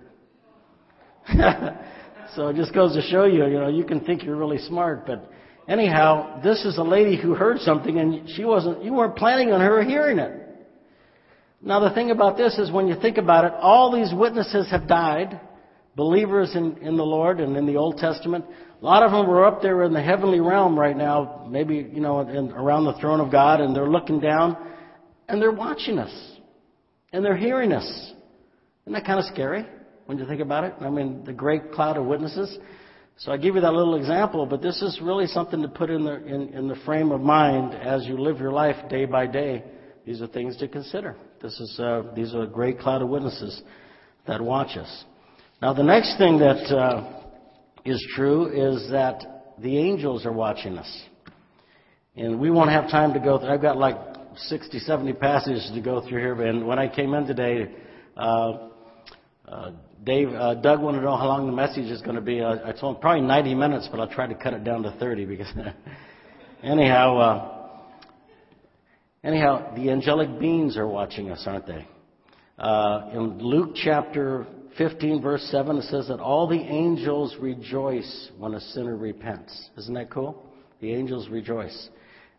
so 2.35 2.47
it 2.47 2.55
just 2.55 2.73
goes 2.73 2.95
to 2.95 3.01
show 3.03 3.25
you, 3.25 3.45
you 3.45 3.59
know, 3.59 3.69
you 3.69 3.83
can 3.83 4.01
think 4.01 4.23
you're 4.23 4.35
really 4.35 4.57
smart, 4.57 5.05
but 5.05 5.31
anyhow, 5.67 6.41
this 6.41 6.65
is 6.65 6.79
a 6.79 6.83
lady 6.83 7.21
who 7.21 7.35
heard 7.35 7.59
something 7.59 7.99
and 7.99 8.29
she 8.31 8.45
wasn't, 8.45 8.83
you 8.83 8.93
weren't 8.93 9.15
planning 9.15 9.51
on 9.51 9.61
her 9.61 9.83
hearing 9.83 10.17
it. 10.17 10.39
Now 11.61 11.79
the 11.87 11.93
thing 11.93 12.09
about 12.09 12.35
this 12.35 12.57
is 12.57 12.71
when 12.71 12.87
you 12.87 12.95
think 12.99 13.17
about 13.17 13.45
it, 13.45 13.53
all 13.59 13.91
these 13.93 14.11
witnesses 14.11 14.69
have 14.71 14.87
died 14.87 15.39
believers 15.95 16.55
in, 16.55 16.77
in 16.77 16.97
the 16.97 17.05
Lord 17.05 17.39
and 17.39 17.55
in 17.55 17.65
the 17.65 17.75
Old 17.75 17.97
Testament, 17.97 18.45
a 18.81 18.85
lot 18.85 19.03
of 19.03 19.11
them 19.11 19.27
were 19.27 19.45
up 19.45 19.61
there 19.61 19.83
in 19.83 19.93
the 19.93 20.01
heavenly 20.01 20.39
realm 20.39 20.77
right 20.77 20.97
now, 20.97 21.45
maybe, 21.49 21.75
you 21.75 22.01
know, 22.01 22.21
in, 22.21 22.51
around 22.51 22.85
the 22.85 22.93
throne 22.99 23.21
of 23.21 23.31
God, 23.31 23.61
and 23.61 23.75
they're 23.75 23.89
looking 23.89 24.19
down, 24.19 24.57
and 25.29 25.41
they're 25.41 25.51
watching 25.51 25.99
us, 25.99 26.13
and 27.13 27.23
they're 27.23 27.37
hearing 27.37 27.71
us. 27.71 27.85
Isn't 28.83 28.93
that 28.93 29.05
kind 29.05 29.19
of 29.19 29.25
scary 29.25 29.65
when 30.05 30.17
you 30.17 30.25
think 30.25 30.41
about 30.41 30.65
it? 30.65 30.73
I 30.81 30.89
mean, 30.89 31.23
the 31.23 31.33
great 31.33 31.71
cloud 31.71 31.97
of 31.97 32.05
witnesses. 32.05 32.57
So 33.17 33.31
I 33.31 33.37
give 33.37 33.55
you 33.55 33.61
that 33.61 33.73
little 33.73 33.95
example, 33.95 34.45
but 34.45 34.61
this 34.61 34.81
is 34.81 34.99
really 35.01 35.27
something 35.27 35.61
to 35.61 35.67
put 35.67 35.89
in 35.89 36.03
the, 36.03 36.15
in, 36.25 36.49
in 36.49 36.67
the 36.67 36.75
frame 36.83 37.11
of 37.11 37.21
mind 37.21 37.73
as 37.73 38.05
you 38.05 38.17
live 38.17 38.39
your 38.39 38.51
life 38.51 38.75
day 38.89 39.05
by 39.05 39.27
day. 39.27 39.63
These 40.05 40.21
are 40.21 40.27
things 40.27 40.57
to 40.57 40.67
consider. 40.67 41.15
This 41.41 41.57
is, 41.59 41.79
uh, 41.79 42.03
these 42.15 42.33
are 42.33 42.41
a 42.41 42.47
great 42.47 42.79
cloud 42.79 43.01
of 43.01 43.09
witnesses 43.09 43.61
that 44.27 44.41
watch 44.41 44.75
us. 44.77 45.05
Now, 45.63 45.71
the 45.71 45.81
next 45.81 46.17
thing 46.17 46.39
that 46.39 46.75
uh, 46.75 47.21
is 47.85 48.05
true 48.17 48.47
is 48.47 48.91
that 48.91 49.53
the 49.59 49.77
angels 49.77 50.25
are 50.25 50.33
watching 50.33 50.77
us. 50.77 51.03
And 52.17 52.37
we 52.37 52.51
won't 52.51 52.69
have 52.69 52.91
time 52.91 53.13
to 53.13 53.19
go 53.21 53.39
through. 53.39 53.47
I've 53.47 53.61
got 53.61 53.77
like 53.77 53.95
60, 54.35 54.79
70 54.79 55.13
passages 55.13 55.71
to 55.73 55.79
go 55.79 56.01
through 56.01 56.19
here. 56.19 56.33
And 56.41 56.67
when 56.67 56.79
I 56.79 56.93
came 56.93 57.13
in 57.13 57.25
today, 57.25 57.71
uh, 58.17 58.57
uh, 59.47 59.71
Dave, 60.03 60.33
uh, 60.33 60.55
Doug 60.55 60.81
wanted 60.81 60.97
to 60.97 61.05
know 61.05 61.15
how 61.15 61.27
long 61.27 61.45
the 61.45 61.53
message 61.53 61.85
is 61.85 62.01
going 62.01 62.17
to 62.17 62.21
be. 62.21 62.41
I, 62.41 62.71
I 62.71 62.71
told 62.73 62.97
him 62.97 63.01
probably 63.01 63.25
90 63.25 63.55
minutes, 63.55 63.87
but 63.89 64.01
I'll 64.01 64.09
try 64.09 64.27
to 64.27 64.35
cut 64.35 64.53
it 64.53 64.65
down 64.65 64.83
to 64.83 64.91
30 64.99 65.23
because, 65.23 65.47
anyhow, 66.61 67.17
uh, 67.19 67.77
anyhow, 69.23 69.73
the 69.77 69.91
angelic 69.91 70.37
beings 70.41 70.75
are 70.75 70.89
watching 70.89 71.31
us, 71.31 71.41
aren't 71.47 71.67
they? 71.67 71.87
Uh, 72.59 73.11
in 73.13 73.39
Luke 73.39 73.77
chapter 73.81 74.45
15, 74.77 75.21
verse 75.21 75.43
7, 75.51 75.77
it 75.77 75.83
says 75.83 76.07
that 76.07 76.19
all 76.19 76.47
the 76.47 76.59
angels 76.59 77.35
rejoice 77.39 78.29
when 78.37 78.53
a 78.53 78.59
sinner 78.59 78.95
repents. 78.95 79.69
Isn't 79.77 79.93
that 79.93 80.09
cool? 80.09 80.45
The 80.81 80.93
angels 80.93 81.29
rejoice. 81.29 81.89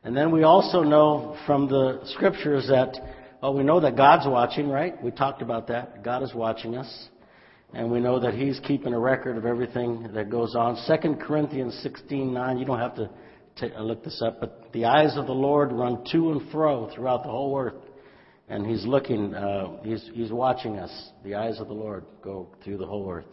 And 0.02 0.16
then 0.16 0.30
we 0.30 0.42
also 0.42 0.82
know 0.82 1.36
from 1.46 1.68
the 1.68 2.00
scriptures 2.14 2.66
that, 2.68 2.96
well, 3.40 3.54
we 3.54 3.62
know 3.62 3.80
that 3.80 3.96
God's 3.96 4.26
watching, 4.26 4.68
right? 4.68 5.00
We 5.02 5.10
talked 5.10 5.42
about 5.42 5.68
that. 5.68 6.02
God 6.02 6.22
is 6.22 6.34
watching 6.34 6.76
us. 6.76 7.08
And 7.72 7.90
we 7.90 8.00
know 8.00 8.20
that 8.20 8.34
He's 8.34 8.60
keeping 8.60 8.94
a 8.94 8.98
record 8.98 9.36
of 9.36 9.46
everything 9.46 10.10
that 10.14 10.30
goes 10.30 10.54
on. 10.54 10.76
2 10.86 11.14
Corinthians 11.24 11.78
16, 11.82 12.32
9, 12.32 12.58
you 12.58 12.64
don't 12.64 12.78
have 12.78 12.94
to 12.96 13.10
t- 13.56 13.70
look 13.78 14.04
this 14.04 14.22
up, 14.22 14.40
but 14.40 14.72
the 14.72 14.84
eyes 14.84 15.16
of 15.16 15.26
the 15.26 15.32
Lord 15.32 15.72
run 15.72 16.04
to 16.12 16.32
and 16.32 16.50
fro 16.50 16.90
throughout 16.94 17.22
the 17.22 17.30
whole 17.30 17.58
earth 17.58 17.74
and 18.48 18.66
he's 18.66 18.84
looking, 18.84 19.34
uh, 19.34 19.82
he's, 19.82 20.08
he's 20.12 20.30
watching 20.30 20.78
us. 20.78 21.10
The 21.24 21.34
eyes 21.34 21.60
of 21.60 21.68
the 21.68 21.74
Lord 21.74 22.04
go 22.22 22.48
through 22.62 22.78
the 22.78 22.86
whole 22.86 23.10
earth. 23.10 23.24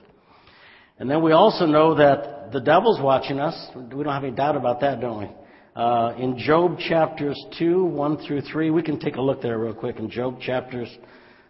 And 0.99 1.09
then 1.09 1.23
we 1.23 1.31
also 1.31 1.65
know 1.65 1.95
that 1.95 2.51
the 2.51 2.59
devil's 2.59 3.01
watching 3.01 3.39
us. 3.39 3.55
We 3.75 4.03
don't 4.03 4.13
have 4.13 4.23
any 4.23 4.35
doubt 4.35 4.55
about 4.55 4.81
that, 4.81 5.01
don't 5.01 5.19
we? 5.19 5.29
Uh, 5.75 6.13
in 6.17 6.37
Job 6.37 6.77
chapters 6.77 7.41
2, 7.57 7.85
1 7.85 8.17
through 8.27 8.41
3, 8.41 8.69
we 8.71 8.83
can 8.83 8.99
take 8.99 9.15
a 9.15 9.21
look 9.21 9.41
there 9.41 9.57
real 9.57 9.73
quick. 9.73 9.99
In 9.99 10.09
Job 10.09 10.39
chapters, 10.39 10.89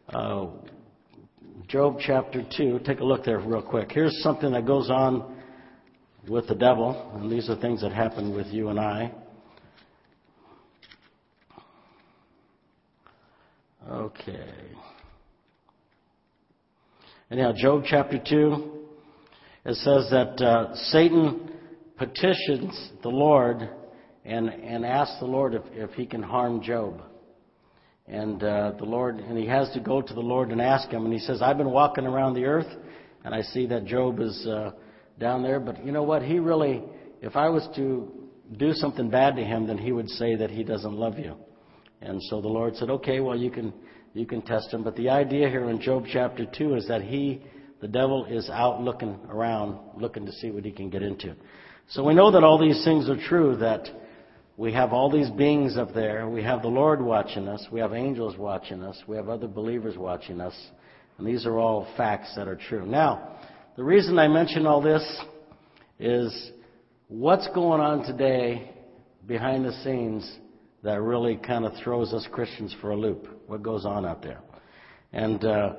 uh, 0.10 0.48
Job 1.68 1.98
chapter 2.00 2.46
2, 2.56 2.82
take 2.86 3.00
a 3.00 3.04
look 3.04 3.26
there 3.26 3.40
real 3.40 3.62
quick. 3.62 3.92
Here's 3.92 4.22
something 4.22 4.52
that 4.52 4.66
goes 4.66 4.90
on 4.90 5.38
with 6.28 6.48
the 6.48 6.56
devil, 6.56 7.12
and 7.16 7.32
these 7.32 7.50
are 7.50 7.56
things 7.56 7.82
that 7.82 7.92
happen 7.92 8.36
with 8.36 8.48
you 8.48 8.70
and 8.70 8.80
I. 8.80 9.12
Okay. 13.92 14.40
Anyhow, 17.30 17.52
Job 17.54 17.84
chapter 17.86 18.18
2, 18.18 18.72
it 19.66 19.76
says 19.76 20.10
that 20.12 20.42
uh, 20.42 20.74
Satan 20.92 21.52
petitions 21.98 22.92
the 23.04 23.10
Lord 23.10 23.70
and, 24.24 24.48
and 24.48 24.86
asks 24.86 25.20
the 25.20 25.26
Lord 25.26 25.56
if, 25.56 25.64
if 25.74 25.90
he 25.92 26.06
can 26.06 26.24
harm 26.24 26.62
Job. 26.62 27.02
And 28.08 28.42
uh, 28.42 28.76
the 28.78 28.86
Lord, 28.86 29.18
and 29.20 29.38
he 29.38 29.46
has 29.48 29.70
to 29.74 29.82
go 29.82 30.02
to 30.02 30.14
the 30.14 30.22
Lord 30.22 30.52
and 30.52 30.62
ask 30.62 30.90
him. 30.90 31.04
And 31.04 31.14
he 31.14 31.20
says, 31.20 31.42
I've 31.42 31.58
been 31.58 31.72
walking 31.72 32.06
around 32.06 32.36
the 32.36 32.46
earth, 32.46 32.74
and 33.26 33.36
I 33.36 33.42
see 33.42 33.66
that 33.68 33.84
Job 33.84 34.22
is 34.22 34.48
uh, 34.48 34.72
down 35.20 35.44
there. 35.44 35.60
But 35.60 35.86
you 35.86 35.92
know 35.92 36.04
what? 36.04 36.22
He 36.22 36.40
really, 36.40 36.82
if 37.22 37.36
I 37.36 37.50
was 37.50 37.68
to 37.76 38.10
do 38.56 38.72
something 38.72 39.10
bad 39.10 39.36
to 39.36 39.44
him, 39.44 39.68
then 39.68 39.78
he 39.78 39.92
would 39.92 40.08
say 40.12 40.38
that 40.38 40.50
he 40.50 40.64
doesn't 40.64 40.94
love 40.94 41.20
you. 41.20 41.36
And 42.02 42.22
so 42.24 42.42
the 42.42 42.48
Lord 42.48 42.76
said, 42.76 42.90
okay, 42.90 43.20
well, 43.20 43.38
you 43.38 43.52
can, 43.52 43.74
you 44.14 44.26
can 44.26 44.42
test 44.42 44.74
him. 44.74 44.84
But 44.84 44.96
the 44.96 45.10
idea 45.10 45.50
here 45.50 45.70
in 45.70 45.80
Job 45.80 46.06
chapter 46.12 46.46
2 46.46 46.76
is 46.76 46.88
that 46.88 47.02
he, 47.02 47.42
the 47.80 47.88
devil, 47.88 48.26
is 48.26 48.50
out 48.50 48.82
looking 48.82 49.20
around, 49.30 49.78
looking 50.00 50.26
to 50.26 50.32
see 50.32 50.52
what 50.52 50.66
he 50.66 50.72
can 50.72 50.90
get 50.90 51.04
into. 51.04 51.36
So 51.90 52.04
we 52.04 52.14
know 52.14 52.32
that 52.32 52.44
all 52.44 52.58
these 52.58 52.84
things 52.84 53.10
are 53.10 53.18
true, 53.28 53.58
that 53.58 53.88
we 54.58 54.74
have 54.74 54.94
all 54.94 55.12
these 55.12 55.30
beings 55.30 55.78
up 55.78 55.94
there. 55.94 56.30
We 56.30 56.44
have 56.44 56.62
the 56.62 56.68
Lord 56.68 57.02
watching 57.02 57.48
us. 57.48 57.66
We 57.72 57.80
have 57.80 57.94
angels 57.94 58.38
watching 58.38 58.84
us. 58.84 59.02
We 59.08 59.16
have 59.16 59.30
other 59.30 59.48
believers 59.48 59.98
watching 59.98 60.42
us. 60.42 60.54
And 61.18 61.28
these 61.28 61.46
are 61.46 61.58
all 61.58 61.88
facts 61.98 62.34
that 62.36 62.48
are 62.48 62.56
true. 62.56 62.86
Now, 62.86 63.38
the 63.76 63.84
reason 63.84 64.20
I 64.20 64.28
mention 64.28 64.66
all 64.66 64.82
this 64.82 65.04
is 66.00 66.52
what's 67.08 67.48
going 67.56 67.82
on 67.82 68.04
today 68.04 68.72
behind 69.28 69.66
the 69.66 69.74
scenes 69.84 70.32
that 70.84 71.02
really 71.02 71.38
kind 71.38 71.66
of 71.66 71.74
throws 71.84 72.14
us 72.14 72.28
Christians 72.32 72.76
for 72.82 72.92
a 72.92 72.96
loop. 72.96 73.28
What 73.48 73.62
goes 73.62 73.86
on 73.86 74.06
out 74.06 74.22
there? 74.22 74.40
And 75.14 75.44
uh, 75.44 75.74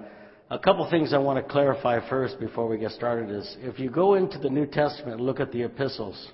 a 0.50 0.58
couple 0.58 0.88
things 0.90 1.12
I 1.12 1.18
want 1.18 1.44
to 1.44 1.52
clarify 1.52 2.06
first 2.08 2.38
before 2.38 2.68
we 2.68 2.78
get 2.78 2.92
started 2.92 3.30
is 3.30 3.56
if 3.60 3.78
you 3.78 3.90
go 3.90 4.14
into 4.14 4.38
the 4.38 4.50
New 4.50 4.66
Testament 4.66 5.14
and 5.18 5.20
look 5.20 5.40
at 5.40 5.50
the 5.50 5.62
epistles, 5.62 6.30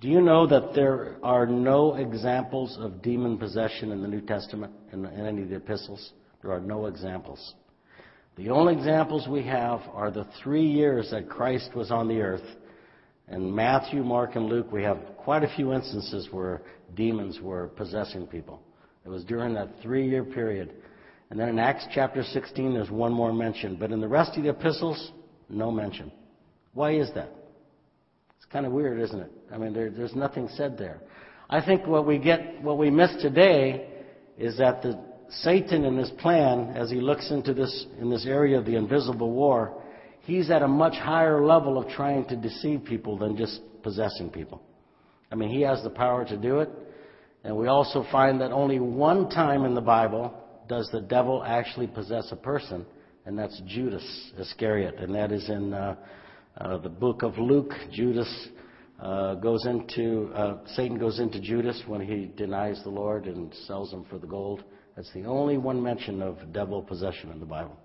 do 0.00 0.08
you 0.08 0.20
know 0.20 0.46
that 0.46 0.74
there 0.74 1.16
are 1.22 1.46
no 1.46 1.96
examples 1.96 2.78
of 2.80 3.02
demon 3.02 3.36
possession 3.36 3.92
in 3.92 4.00
the 4.00 4.08
New 4.08 4.20
Testament, 4.20 4.72
in, 4.92 5.04
in 5.04 5.26
any 5.26 5.42
of 5.42 5.48
the 5.48 5.56
epistles? 5.56 6.12
There 6.40 6.52
are 6.52 6.60
no 6.60 6.86
examples. 6.86 7.54
The 8.36 8.50
only 8.50 8.74
examples 8.74 9.26
we 9.26 9.42
have 9.44 9.80
are 9.92 10.12
the 10.12 10.26
three 10.42 10.66
years 10.66 11.10
that 11.10 11.28
Christ 11.28 11.74
was 11.74 11.90
on 11.90 12.06
the 12.06 12.20
earth. 12.20 12.44
In 13.28 13.52
Matthew, 13.52 14.04
Mark, 14.04 14.36
and 14.36 14.46
Luke, 14.46 14.70
we 14.70 14.84
have 14.84 14.98
quite 15.28 15.44
a 15.44 15.56
few 15.56 15.74
instances 15.74 16.26
where 16.30 16.62
demons 16.94 17.38
were 17.42 17.68
possessing 17.76 18.26
people. 18.26 18.62
It 19.04 19.10
was 19.10 19.24
during 19.24 19.52
that 19.52 19.68
three 19.82 20.08
year 20.08 20.24
period. 20.24 20.72
And 21.28 21.38
then 21.38 21.50
in 21.50 21.58
Acts 21.58 21.84
chapter 21.92 22.22
16, 22.22 22.72
there's 22.72 22.90
one 22.90 23.12
more 23.12 23.30
mention. 23.30 23.76
But 23.76 23.92
in 23.92 24.00
the 24.00 24.08
rest 24.08 24.38
of 24.38 24.42
the 24.42 24.48
epistles, 24.48 25.12
no 25.50 25.70
mention. 25.70 26.10
Why 26.72 26.92
is 26.94 27.10
that? 27.14 27.30
It's 28.38 28.46
kind 28.50 28.64
of 28.64 28.72
weird, 28.72 29.02
isn't 29.02 29.20
it? 29.20 29.30
I 29.52 29.58
mean, 29.58 29.74
there, 29.74 29.90
there's 29.90 30.14
nothing 30.14 30.48
said 30.56 30.78
there. 30.78 31.02
I 31.50 31.62
think 31.62 31.86
what 31.86 32.06
we 32.06 32.16
get, 32.16 32.62
what 32.62 32.78
we 32.78 32.88
miss 32.88 33.14
today 33.20 33.86
is 34.38 34.56
that 34.56 34.80
the 34.80 34.98
Satan 35.28 35.84
in 35.84 35.98
his 35.98 36.08
plan, 36.12 36.74
as 36.74 36.90
he 36.90 37.02
looks 37.02 37.30
into 37.30 37.52
this, 37.52 37.84
in 38.00 38.08
this 38.08 38.24
area 38.24 38.58
of 38.58 38.64
the 38.64 38.76
invisible 38.76 39.30
war, 39.30 39.78
he's 40.22 40.50
at 40.50 40.62
a 40.62 40.68
much 40.68 40.94
higher 40.94 41.44
level 41.44 41.76
of 41.76 41.86
trying 41.90 42.24
to 42.28 42.36
deceive 42.36 42.82
people 42.86 43.18
than 43.18 43.36
just 43.36 43.60
possessing 43.82 44.30
people. 44.30 44.62
I 45.30 45.34
mean, 45.34 45.50
he 45.50 45.62
has 45.62 45.82
the 45.82 45.90
power 45.90 46.24
to 46.24 46.36
do 46.36 46.60
it. 46.60 46.70
And 47.44 47.56
we 47.56 47.68
also 47.68 48.04
find 48.10 48.40
that 48.40 48.50
only 48.50 48.80
one 48.80 49.30
time 49.30 49.64
in 49.64 49.74
the 49.74 49.80
Bible 49.80 50.34
does 50.68 50.88
the 50.92 51.00
devil 51.00 51.42
actually 51.44 51.86
possess 51.86 52.28
a 52.30 52.36
person, 52.36 52.84
and 53.24 53.38
that's 53.38 53.60
Judas 53.66 54.04
Iscariot. 54.38 54.96
And 54.96 55.14
that 55.14 55.32
is 55.32 55.48
in 55.48 55.72
uh, 55.72 55.96
uh, 56.58 56.78
the 56.78 56.88
book 56.88 57.22
of 57.22 57.38
Luke. 57.38 57.72
Judas 57.92 58.48
uh, 59.00 59.34
goes 59.36 59.64
into, 59.66 60.30
uh, 60.34 60.58
Satan 60.74 60.98
goes 60.98 61.20
into 61.20 61.40
Judas 61.40 61.80
when 61.86 62.00
he 62.00 62.32
denies 62.36 62.82
the 62.82 62.90
Lord 62.90 63.26
and 63.26 63.54
sells 63.66 63.92
him 63.92 64.04
for 64.10 64.18
the 64.18 64.26
gold. 64.26 64.64
That's 64.96 65.12
the 65.12 65.24
only 65.24 65.56
one 65.58 65.80
mention 65.80 66.20
of 66.20 66.52
devil 66.52 66.82
possession 66.82 67.30
in 67.30 67.38
the 67.38 67.46
Bible. 67.46 67.78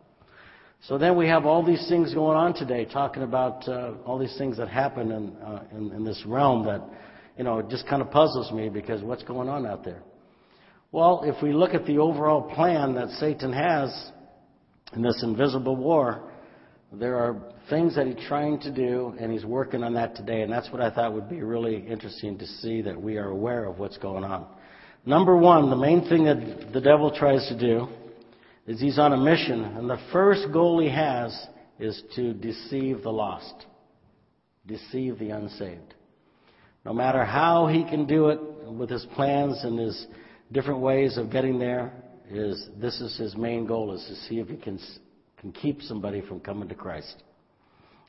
So 0.88 0.98
then 0.98 1.16
we 1.16 1.28
have 1.28 1.46
all 1.46 1.64
these 1.64 1.88
things 1.88 2.14
going 2.14 2.36
on 2.36 2.54
today, 2.54 2.86
talking 2.86 3.24
about 3.24 3.66
uh, 3.70 3.94
all 4.06 4.18
these 4.18 4.36
things 4.38 4.58
that 4.58 4.68
happen 4.68 5.12
in, 5.12 5.38
uh, 5.38 5.64
in, 5.72 5.92
in 5.92 6.04
this 6.04 6.22
realm 6.26 6.66
that, 6.66 6.82
you 7.38 7.44
know, 7.44 7.60
it 7.60 7.70
just 7.70 7.88
kind 7.88 8.02
of 8.02 8.12
puzzles 8.12 8.52
me 8.52 8.70
because 8.70 9.02
what's 9.02 9.24
going 9.24 9.50
on 9.50 9.66
out 9.66 9.84
there? 9.84 10.04
Well, 10.92 11.24
if 11.26 11.42
we 11.42 11.54
look 11.54 11.74
at 11.74 11.86
the 11.86 11.98
overall 11.98 12.42
plan 12.54 12.94
that 12.96 13.10
Satan 13.20 13.52
has 13.52 14.12
in 14.96 15.02
this 15.02 15.22
invisible 15.24 15.76
war, 15.76 16.32
there 16.92 17.16
are 17.16 17.52
things 17.70 17.96
that 17.96 18.06
he's 18.06 18.28
trying 18.28 18.60
to 18.60 18.72
do, 18.72 19.16
and 19.20 19.32
he's 19.32 19.46
working 19.46 19.84
on 19.84 19.96
that 19.96 20.16
today. 20.16 20.42
And 20.44 20.52
that's 20.52 20.70
what 20.72 20.82
I 20.82 20.92
thought 20.92 21.14
would 21.14 21.30
be 21.30 21.42
really 21.42 21.78
interesting 21.78 22.38
to 22.38 22.46
see 22.46 22.82
that 22.84 23.02
we 23.02 23.18
are 23.18 23.30
aware 23.30 23.66
of 23.66 23.80
what's 23.80 23.98
going 23.98 24.24
on. 24.24 24.46
Number 25.06 25.36
one, 25.36 25.72
the 25.72 25.76
main 25.76 26.08
thing 26.08 26.26
that 26.26 26.72
the 26.72 26.82
devil 26.82 27.12
tries 27.12 27.48
to 27.48 27.58
do 27.58 27.88
is 28.68 28.80
he's 28.80 29.00
on 29.00 29.14
a 29.14 29.18
mission, 29.18 29.64
and 29.64 29.90
the 29.90 30.00
first 30.12 30.46
goal 30.54 30.80
he 30.80 30.90
has 30.90 31.48
is 31.80 32.02
to 32.16 32.34
deceive 32.34 33.02
the 33.02 33.12
lost, 33.12 33.66
deceive 34.68 35.18
the 35.18 35.32
unsaved. 35.32 35.96
No 36.86 36.94
matter 36.94 37.24
how 37.24 37.68
he 37.68 37.84
can 37.84 38.06
do 38.06 38.30
it 38.30 38.40
with 38.72 38.90
his 38.90 39.06
plans 39.16 39.64
and 39.64 39.80
his 39.80 40.08
different 40.52 40.80
ways 40.80 41.18
of 41.18 41.32
getting 41.32 41.60
there, 41.60 41.94
is 42.30 42.70
this 42.80 43.00
is 43.00 43.18
his 43.18 43.36
main 43.36 43.66
goal 43.66 43.94
is 43.94 44.04
to 44.06 44.16
see 44.28 44.40
if 44.40 44.48
he 44.48 44.56
can 44.56 44.80
can 45.38 45.52
keep 45.52 45.82
somebody 45.82 46.22
from 46.22 46.40
coming 46.40 46.70
to 46.70 46.76
Christ 46.76 47.22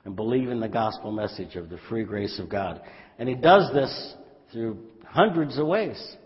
and 0.05 0.15
believing 0.15 0.61
the 0.61 0.69
gospel 0.69 1.11
message 1.11 1.57
of 1.57 1.69
the 1.69 1.79
free 1.89 2.05
grace 2.05 2.39
of 2.39 2.49
God. 2.49 2.81
And 3.19 3.29
he 3.29 3.35
does 3.35 3.73
this 3.73 4.15
through 4.53 4.79
hundreds 5.05 5.59
of 5.59 5.67
ways. 5.67 6.17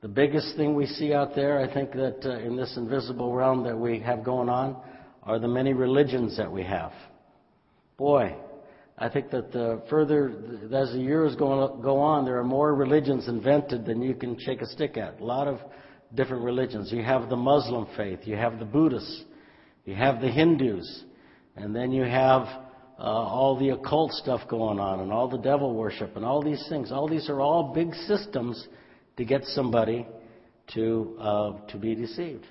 The 0.00 0.08
biggest 0.08 0.56
thing 0.56 0.74
we 0.74 0.86
see 0.86 1.12
out 1.14 1.36
there, 1.36 1.60
I 1.60 1.72
think 1.72 1.92
that 1.92 2.20
uh, 2.24 2.38
in 2.38 2.56
this 2.56 2.76
invisible 2.76 3.32
realm 3.32 3.62
that 3.64 3.78
we 3.78 4.00
have 4.00 4.24
going 4.24 4.48
on, 4.48 4.76
are 5.22 5.38
the 5.38 5.46
many 5.46 5.72
religions 5.72 6.36
that 6.38 6.50
we 6.50 6.64
have. 6.64 6.92
Boy, 7.96 8.34
I 9.02 9.08
think 9.08 9.30
that 9.30 9.50
the 9.50 9.82
further 9.90 10.28
as 10.72 10.92
the 10.92 11.00
years 11.00 11.34
go, 11.34 11.50
on, 11.50 12.24
there 12.24 12.38
are 12.38 12.44
more 12.44 12.72
religions 12.72 13.26
invented 13.26 13.84
than 13.84 14.00
you 14.00 14.14
can 14.14 14.38
shake 14.38 14.62
a 14.62 14.66
stick 14.66 14.96
at. 14.96 15.18
A 15.18 15.24
lot 15.24 15.48
of 15.48 15.58
different 16.14 16.44
religions. 16.44 16.92
You 16.92 17.02
have 17.02 17.28
the 17.28 17.36
Muslim 17.36 17.88
faith, 17.96 18.20
you 18.22 18.36
have 18.36 18.60
the 18.60 18.64
Buddhists, 18.64 19.24
you 19.84 19.96
have 19.96 20.20
the 20.20 20.28
Hindus, 20.28 21.02
and 21.56 21.74
then 21.74 21.90
you 21.90 22.04
have 22.04 22.42
uh, 22.96 23.02
all 23.02 23.58
the 23.58 23.70
occult 23.70 24.12
stuff 24.12 24.42
going 24.48 24.78
on, 24.78 25.00
and 25.00 25.10
all 25.10 25.28
the 25.28 25.38
devil 25.38 25.74
worship, 25.74 26.14
and 26.14 26.24
all 26.24 26.40
these 26.40 26.64
things. 26.68 26.92
All 26.92 27.08
these 27.08 27.28
are 27.28 27.40
all 27.40 27.74
big 27.74 27.92
systems 28.06 28.68
to 29.16 29.24
get 29.24 29.42
somebody 29.46 30.06
to, 30.74 31.16
uh, 31.18 31.52
to 31.70 31.76
be 31.76 31.96
deceived. 31.96 32.46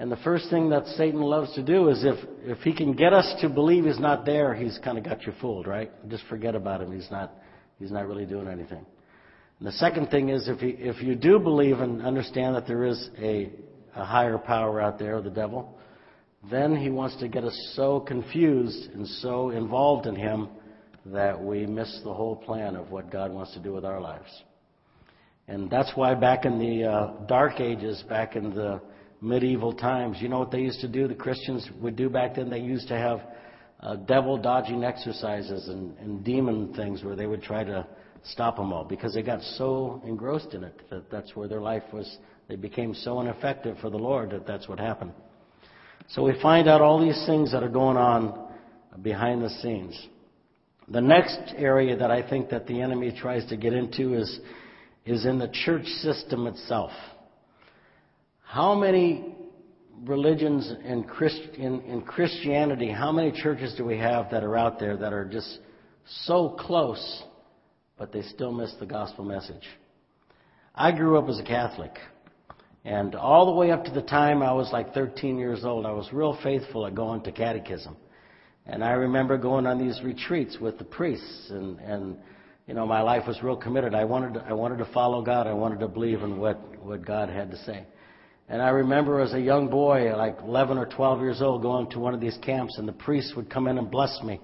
And 0.00 0.10
the 0.10 0.16
first 0.16 0.48
thing 0.48 0.70
that 0.70 0.86
Satan 0.96 1.20
loves 1.20 1.52
to 1.56 1.62
do 1.62 1.90
is 1.90 2.02
if, 2.06 2.16
if 2.42 2.58
he 2.60 2.72
can 2.72 2.94
get 2.94 3.12
us 3.12 3.34
to 3.42 3.50
believe 3.50 3.84
he's 3.84 3.98
not 3.98 4.24
there, 4.24 4.54
he's 4.54 4.78
kind 4.82 4.96
of 4.96 5.04
got 5.04 5.26
you 5.26 5.34
fooled, 5.42 5.66
right? 5.66 5.90
Just 6.08 6.24
forget 6.26 6.54
about 6.54 6.80
him. 6.80 6.90
He's 6.90 7.10
not, 7.10 7.34
he's 7.78 7.90
not 7.90 8.08
really 8.08 8.24
doing 8.24 8.48
anything. 8.48 8.86
And 9.58 9.68
the 9.68 9.72
second 9.72 10.06
thing 10.08 10.30
is 10.30 10.48
if, 10.48 10.58
he, 10.58 10.68
if 10.68 11.02
you 11.02 11.14
do 11.14 11.38
believe 11.38 11.80
and 11.80 12.00
understand 12.00 12.54
that 12.54 12.66
there 12.66 12.86
is 12.86 13.10
a, 13.18 13.52
a 13.94 14.02
higher 14.02 14.38
power 14.38 14.80
out 14.80 14.98
there, 14.98 15.20
the 15.20 15.28
devil, 15.28 15.78
then 16.50 16.74
he 16.74 16.88
wants 16.88 17.16
to 17.16 17.28
get 17.28 17.44
us 17.44 17.72
so 17.76 18.00
confused 18.00 18.90
and 18.94 19.06
so 19.06 19.50
involved 19.50 20.06
in 20.06 20.16
him 20.16 20.48
that 21.04 21.38
we 21.38 21.66
miss 21.66 22.00
the 22.04 22.14
whole 22.14 22.36
plan 22.36 22.74
of 22.74 22.90
what 22.90 23.10
God 23.10 23.30
wants 23.32 23.52
to 23.52 23.60
do 23.60 23.74
with 23.74 23.84
our 23.84 24.00
lives. 24.00 24.30
And 25.46 25.68
that's 25.68 25.92
why 25.94 26.14
back 26.14 26.46
in 26.46 26.58
the 26.58 26.84
uh, 26.90 27.26
dark 27.26 27.60
ages, 27.60 28.02
back 28.08 28.34
in 28.34 28.54
the 28.54 28.80
medieval 29.20 29.72
times, 29.72 30.18
you 30.20 30.28
know 30.28 30.38
what 30.38 30.50
they 30.50 30.60
used 30.60 30.80
to 30.80 30.88
do? 30.88 31.06
The 31.06 31.14
Christians 31.14 31.68
would 31.80 31.96
do 31.96 32.08
back 32.08 32.36
then? 32.36 32.50
They 32.50 32.60
used 32.60 32.88
to 32.88 32.96
have 32.96 33.20
uh, 33.80 33.96
devil 33.96 34.36
dodging 34.36 34.84
exercises 34.84 35.68
and, 35.68 35.96
and 35.98 36.24
demon 36.24 36.74
things 36.74 37.02
where 37.02 37.16
they 37.16 37.26
would 37.26 37.42
try 37.42 37.64
to 37.64 37.86
stop 38.24 38.56
them 38.56 38.72
all 38.72 38.84
because 38.84 39.14
they 39.14 39.22
got 39.22 39.42
so 39.42 40.02
engrossed 40.06 40.52
in 40.54 40.64
it 40.64 40.82
that 40.90 41.10
that's 41.10 41.34
where 41.34 41.48
their 41.48 41.60
life 41.60 41.84
was. 41.92 42.18
They 42.48 42.56
became 42.56 42.94
so 42.94 43.20
ineffective 43.20 43.78
for 43.78 43.90
the 43.90 43.96
Lord 43.96 44.30
that 44.30 44.46
that's 44.46 44.68
what 44.68 44.78
happened. 44.78 45.12
So 46.08 46.24
we 46.24 46.40
find 46.42 46.68
out 46.68 46.80
all 46.80 47.00
these 47.00 47.24
things 47.26 47.52
that 47.52 47.62
are 47.62 47.68
going 47.68 47.96
on 47.96 48.48
behind 49.02 49.42
the 49.42 49.50
scenes. 49.50 50.08
The 50.88 51.00
next 51.00 51.54
area 51.56 51.96
that 51.96 52.10
I 52.10 52.28
think 52.28 52.50
that 52.50 52.66
the 52.66 52.80
enemy 52.80 53.14
tries 53.16 53.46
to 53.46 53.56
get 53.56 53.72
into 53.72 54.14
is 54.14 54.40
is 55.06 55.24
in 55.24 55.38
the 55.38 55.48
church 55.48 55.86
system 55.86 56.46
itself. 56.46 56.90
How 58.50 58.74
many 58.74 59.36
religions 60.02 60.72
in, 60.84 61.04
Christ, 61.04 61.40
in, 61.56 61.82
in 61.82 62.02
Christianity, 62.02 62.90
how 62.90 63.12
many 63.12 63.30
churches 63.30 63.76
do 63.76 63.84
we 63.84 63.96
have 63.98 64.28
that 64.32 64.42
are 64.42 64.56
out 64.56 64.80
there 64.80 64.96
that 64.96 65.12
are 65.12 65.24
just 65.24 65.60
so 66.24 66.56
close, 66.58 67.22
but 67.96 68.10
they 68.10 68.22
still 68.22 68.50
miss 68.50 68.74
the 68.80 68.86
gospel 68.86 69.24
message? 69.24 69.62
I 70.74 70.90
grew 70.90 71.16
up 71.16 71.28
as 71.28 71.38
a 71.38 71.44
Catholic. 71.44 71.92
And 72.84 73.14
all 73.14 73.46
the 73.46 73.52
way 73.52 73.70
up 73.70 73.84
to 73.84 73.92
the 73.92 74.02
time 74.02 74.42
I 74.42 74.52
was 74.52 74.72
like 74.72 74.94
13 74.94 75.38
years 75.38 75.64
old, 75.64 75.86
I 75.86 75.92
was 75.92 76.12
real 76.12 76.36
faithful 76.42 76.88
at 76.88 76.96
going 76.96 77.22
to 77.22 77.30
catechism. 77.30 77.96
And 78.66 78.82
I 78.82 78.94
remember 78.94 79.38
going 79.38 79.68
on 79.68 79.78
these 79.78 80.02
retreats 80.02 80.58
with 80.60 80.76
the 80.76 80.84
priests 80.84 81.50
and, 81.50 81.78
and 81.78 82.16
you 82.66 82.74
know, 82.74 82.84
my 82.84 83.00
life 83.00 83.28
was 83.28 83.40
real 83.44 83.56
committed. 83.56 83.94
I 83.94 84.02
wanted 84.02 84.34
to, 84.34 84.40
I 84.40 84.54
wanted 84.54 84.78
to 84.78 84.92
follow 84.92 85.22
God. 85.22 85.46
I 85.46 85.52
wanted 85.52 85.78
to 85.78 85.88
believe 85.88 86.22
in 86.22 86.40
what, 86.40 86.58
what 86.84 87.06
God 87.06 87.28
had 87.28 87.52
to 87.52 87.56
say. 87.58 87.86
And 88.50 88.60
I 88.60 88.70
remember 88.70 89.20
as 89.20 89.32
a 89.32 89.40
young 89.40 89.68
boy, 89.68 90.12
like 90.16 90.38
11 90.42 90.76
or 90.76 90.84
12 90.84 91.20
years 91.20 91.40
old, 91.40 91.62
going 91.62 91.88
to 91.90 92.00
one 92.00 92.14
of 92.14 92.20
these 92.20 92.36
camps, 92.42 92.78
and 92.78 92.88
the 92.88 92.92
priests 92.92 93.34
would 93.36 93.48
come 93.48 93.68
in 93.68 93.78
and 93.78 93.88
bless 93.88 94.20
me. 94.24 94.40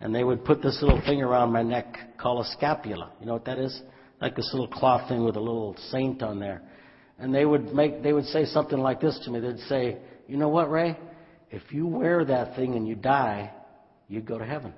And 0.00 0.14
they 0.14 0.24
would 0.24 0.42
put 0.42 0.62
this 0.62 0.78
little 0.80 1.02
thing 1.02 1.20
around 1.20 1.52
my 1.52 1.62
neck 1.62 2.16
called 2.16 2.46
a 2.46 2.48
scapula. 2.48 3.12
You 3.20 3.26
know 3.26 3.34
what 3.34 3.44
that 3.44 3.58
is? 3.58 3.78
Like 4.22 4.36
this 4.36 4.48
little 4.54 4.68
cloth 4.68 5.06
thing 5.06 5.22
with 5.22 5.36
a 5.36 5.40
little 5.40 5.76
saint 5.90 6.22
on 6.22 6.40
there. 6.40 6.62
And 7.18 7.34
they 7.34 7.44
would 7.44 7.74
make, 7.74 8.02
they 8.02 8.14
would 8.14 8.24
say 8.24 8.46
something 8.46 8.78
like 8.78 9.02
this 9.02 9.20
to 9.26 9.30
me. 9.30 9.38
They'd 9.40 9.58
say, 9.68 9.98
you 10.26 10.38
know 10.38 10.48
what, 10.48 10.70
Ray? 10.70 10.98
If 11.50 11.72
you 11.72 11.86
wear 11.86 12.24
that 12.24 12.56
thing 12.56 12.74
and 12.74 12.88
you 12.88 12.94
die, 12.94 13.52
you'd 14.08 14.24
go 14.24 14.38
to 14.38 14.46
heaven. 14.46 14.72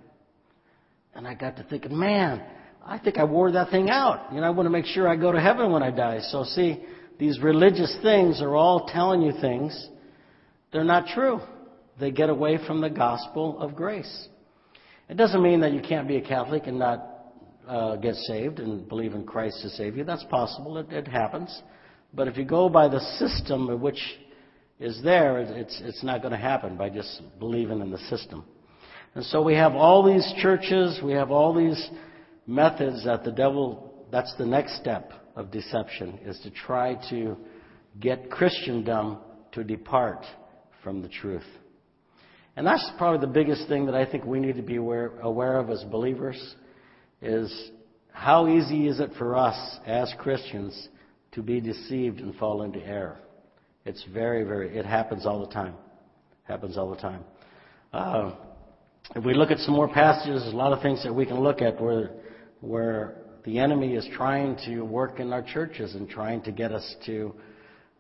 And 1.15 1.29
I 1.29 1.35
got 1.35 1.57
to 1.59 1.63
thinking, 1.63 1.97
man, 1.97 2.43
I 2.85 2.99
think 2.99 3.19
I 3.19 3.25
wore 3.25 3.53
that 3.53 3.71
thing 3.71 3.89
out. 3.89 4.33
You 4.33 4.41
know, 4.41 4.49
I 4.49 4.51
want 4.51 4.67
to 4.67 4.71
make 4.71 4.87
sure 4.87 5.09
I 5.09 5.15
go 5.15 5.31
to 5.31 5.41
heaven 5.41 5.71
when 5.71 5.85
I 5.85 5.93
die. 5.93 6.19
So 6.33 6.43
see, 6.43 6.85
these 7.19 7.41
religious 7.41 7.97
things 8.03 8.43
are 8.43 8.55
all 8.57 8.87
telling 8.87 9.23
you 9.23 9.33
things. 9.41 9.89
They're 10.73 10.85
not 10.85 11.07
true. 11.09 11.41
They 12.01 12.11
get 12.11 12.29
away 12.29 12.59
from 12.67 12.81
the 12.81 12.91
gospel 12.91 13.59
of 13.61 13.77
grace. 13.77 14.29
It 15.09 15.17
doesn't 15.17 15.43
mean 15.43 15.61
that 15.61 15.73
you 15.73 15.81
can't 15.81 16.09
be 16.09 16.17
a 16.17 16.21
Catholic 16.21 16.67
and 16.67 16.79
not 16.79 17.11
uh, 17.69 17.97
get 17.97 18.15
saved 18.17 18.59
and 18.59 18.89
believe 18.89 19.15
in 19.15 19.25
Christ 19.25 19.61
to 19.63 19.71
save 19.71 19.97
you. 19.97 20.05
That's 20.05 20.25
possible. 20.25 20.79
It, 20.79 20.91
it 20.91 21.07
happens. 21.07 21.63
But 22.13 22.27
if 22.27 22.37
you 22.37 22.45
go 22.45 22.69
by 22.69 22.89
the 22.89 23.01
system 23.19 23.81
which 23.81 24.01
is 24.81 25.01
there, 25.05 25.39
it's, 25.39 25.81
it's 25.85 26.03
not 26.03 26.21
going 26.21 26.33
to 26.33 26.39
happen 26.39 26.77
by 26.77 26.91
just 26.91 27.23
believing 27.39 27.81
in 27.81 27.91
the 27.91 27.99
system. 27.99 28.45
And 29.15 29.25
so 29.25 29.43
we 29.43 29.55
have 29.55 29.75
all 29.75 30.03
these 30.05 30.33
churches, 30.39 31.01
we 31.03 31.13
have 31.13 31.31
all 31.31 31.55
these 31.55 31.91
methods 32.47 33.05
that 33.05 33.23
the 33.23 33.31
devil, 33.31 34.07
that's 34.11 34.35
the 34.37 34.47
next 34.47 34.81
step 34.81 35.13
of 35.37 35.51
deception, 35.51 36.19
is 36.25 36.39
to 36.41 36.51
try 36.51 36.95
to 37.11 37.37
get 38.01 38.31
Christendom 38.31 39.19
to 39.53 39.65
depart 39.65 40.25
from 40.83 41.03
the 41.03 41.09
truth. 41.09 41.47
And 42.57 42.67
that's 42.67 42.89
probably 42.99 43.27
the 43.27 43.33
biggest 43.33 43.69
thing 43.69 43.87
that 43.87 43.95
I 43.95 44.07
think 44.09 44.25
we 44.25 44.39
need 44.39 44.57
to 44.57 44.63
be 44.63 44.77
aware, 44.77 45.19
aware 45.21 45.59
of 45.59 45.71
as 45.71 45.83
believers 45.85 46.55
is 47.21 47.71
how 48.13 48.47
easy 48.47 48.87
is 48.87 49.01
it 49.01 49.11
for 49.19 49.37
us 49.37 49.79
as 49.87 50.13
Christians 50.19 50.89
to 51.33 51.43
be 51.43 51.61
deceived 51.61 52.21
and 52.21 52.35
fall 52.37 52.63
into 52.63 52.79
error. 52.79 53.19
It's 53.85 54.05
very, 54.13 54.45
very, 54.45 54.77
it 54.77 54.87
happens 54.87 55.27
all 55.27 55.45
the 55.45 55.53
time. 55.53 55.75
Happens 56.45 56.79
all 56.79 56.91
the 56.91 57.01
time. 57.01 57.25
Uh, 57.93 58.33
if 59.17 59.25
we 59.25 59.35
look 59.35 59.51
at 59.51 59.59
some 59.59 59.75
more 59.75 59.89
passages, 59.89 60.45
a 60.45 60.57
lot 60.57 60.73
of 60.73 60.81
things 60.81 61.03
that 61.03 61.13
we 61.13 61.27
can 61.27 61.41
look 61.41 61.61
at 61.61 61.81
where, 61.81 62.13
where 62.61 63.24
the 63.45 63.59
enemy 63.59 63.95
is 63.95 64.07
trying 64.15 64.57
to 64.65 64.81
work 64.83 65.21
in 65.21 65.33
our 65.33 65.43
churches 65.43 65.95
and 65.95 66.09
trying 66.09 66.43
to 66.43 66.53
get 66.53 66.73
us 66.73 66.97
to 67.07 67.35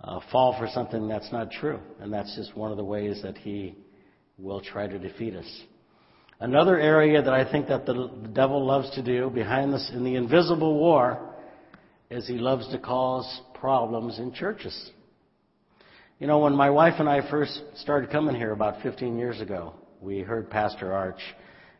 uh, 0.00 0.20
fall 0.32 0.56
for 0.58 0.68
something 0.68 1.06
that's 1.06 1.30
not 1.32 1.50
true. 1.50 1.78
And 2.00 2.12
that's 2.12 2.34
just 2.34 2.56
one 2.56 2.70
of 2.70 2.76
the 2.76 2.84
ways 2.84 3.20
that 3.22 3.36
he 3.36 3.76
will 4.38 4.60
try 4.60 4.86
to 4.86 4.98
defeat 4.98 5.34
us. 5.34 5.62
Another 6.40 6.78
area 6.78 7.22
that 7.22 7.32
I 7.32 7.50
think 7.50 7.68
that 7.68 7.86
the, 7.86 8.10
devil 8.32 8.64
loves 8.64 8.90
to 8.96 9.02
do 9.02 9.30
behind 9.30 9.72
this 9.72 9.90
in 9.94 10.02
the 10.02 10.16
invisible 10.16 10.78
war 10.78 11.34
is 12.10 12.26
he 12.26 12.38
loves 12.38 12.68
to 12.70 12.78
cause 12.78 13.40
problems 13.54 14.18
in 14.18 14.32
churches. 14.32 14.90
You 16.18 16.26
know, 16.26 16.40
when 16.40 16.54
my 16.54 16.70
wife 16.70 16.94
and 16.98 17.08
I 17.08 17.28
first 17.30 17.62
started 17.76 18.10
coming 18.10 18.34
here 18.34 18.52
about 18.52 18.82
15 18.82 19.18
years 19.18 19.40
ago, 19.40 19.74
we 20.00 20.20
heard 20.20 20.50
Pastor 20.50 20.92
Arch, 20.92 21.20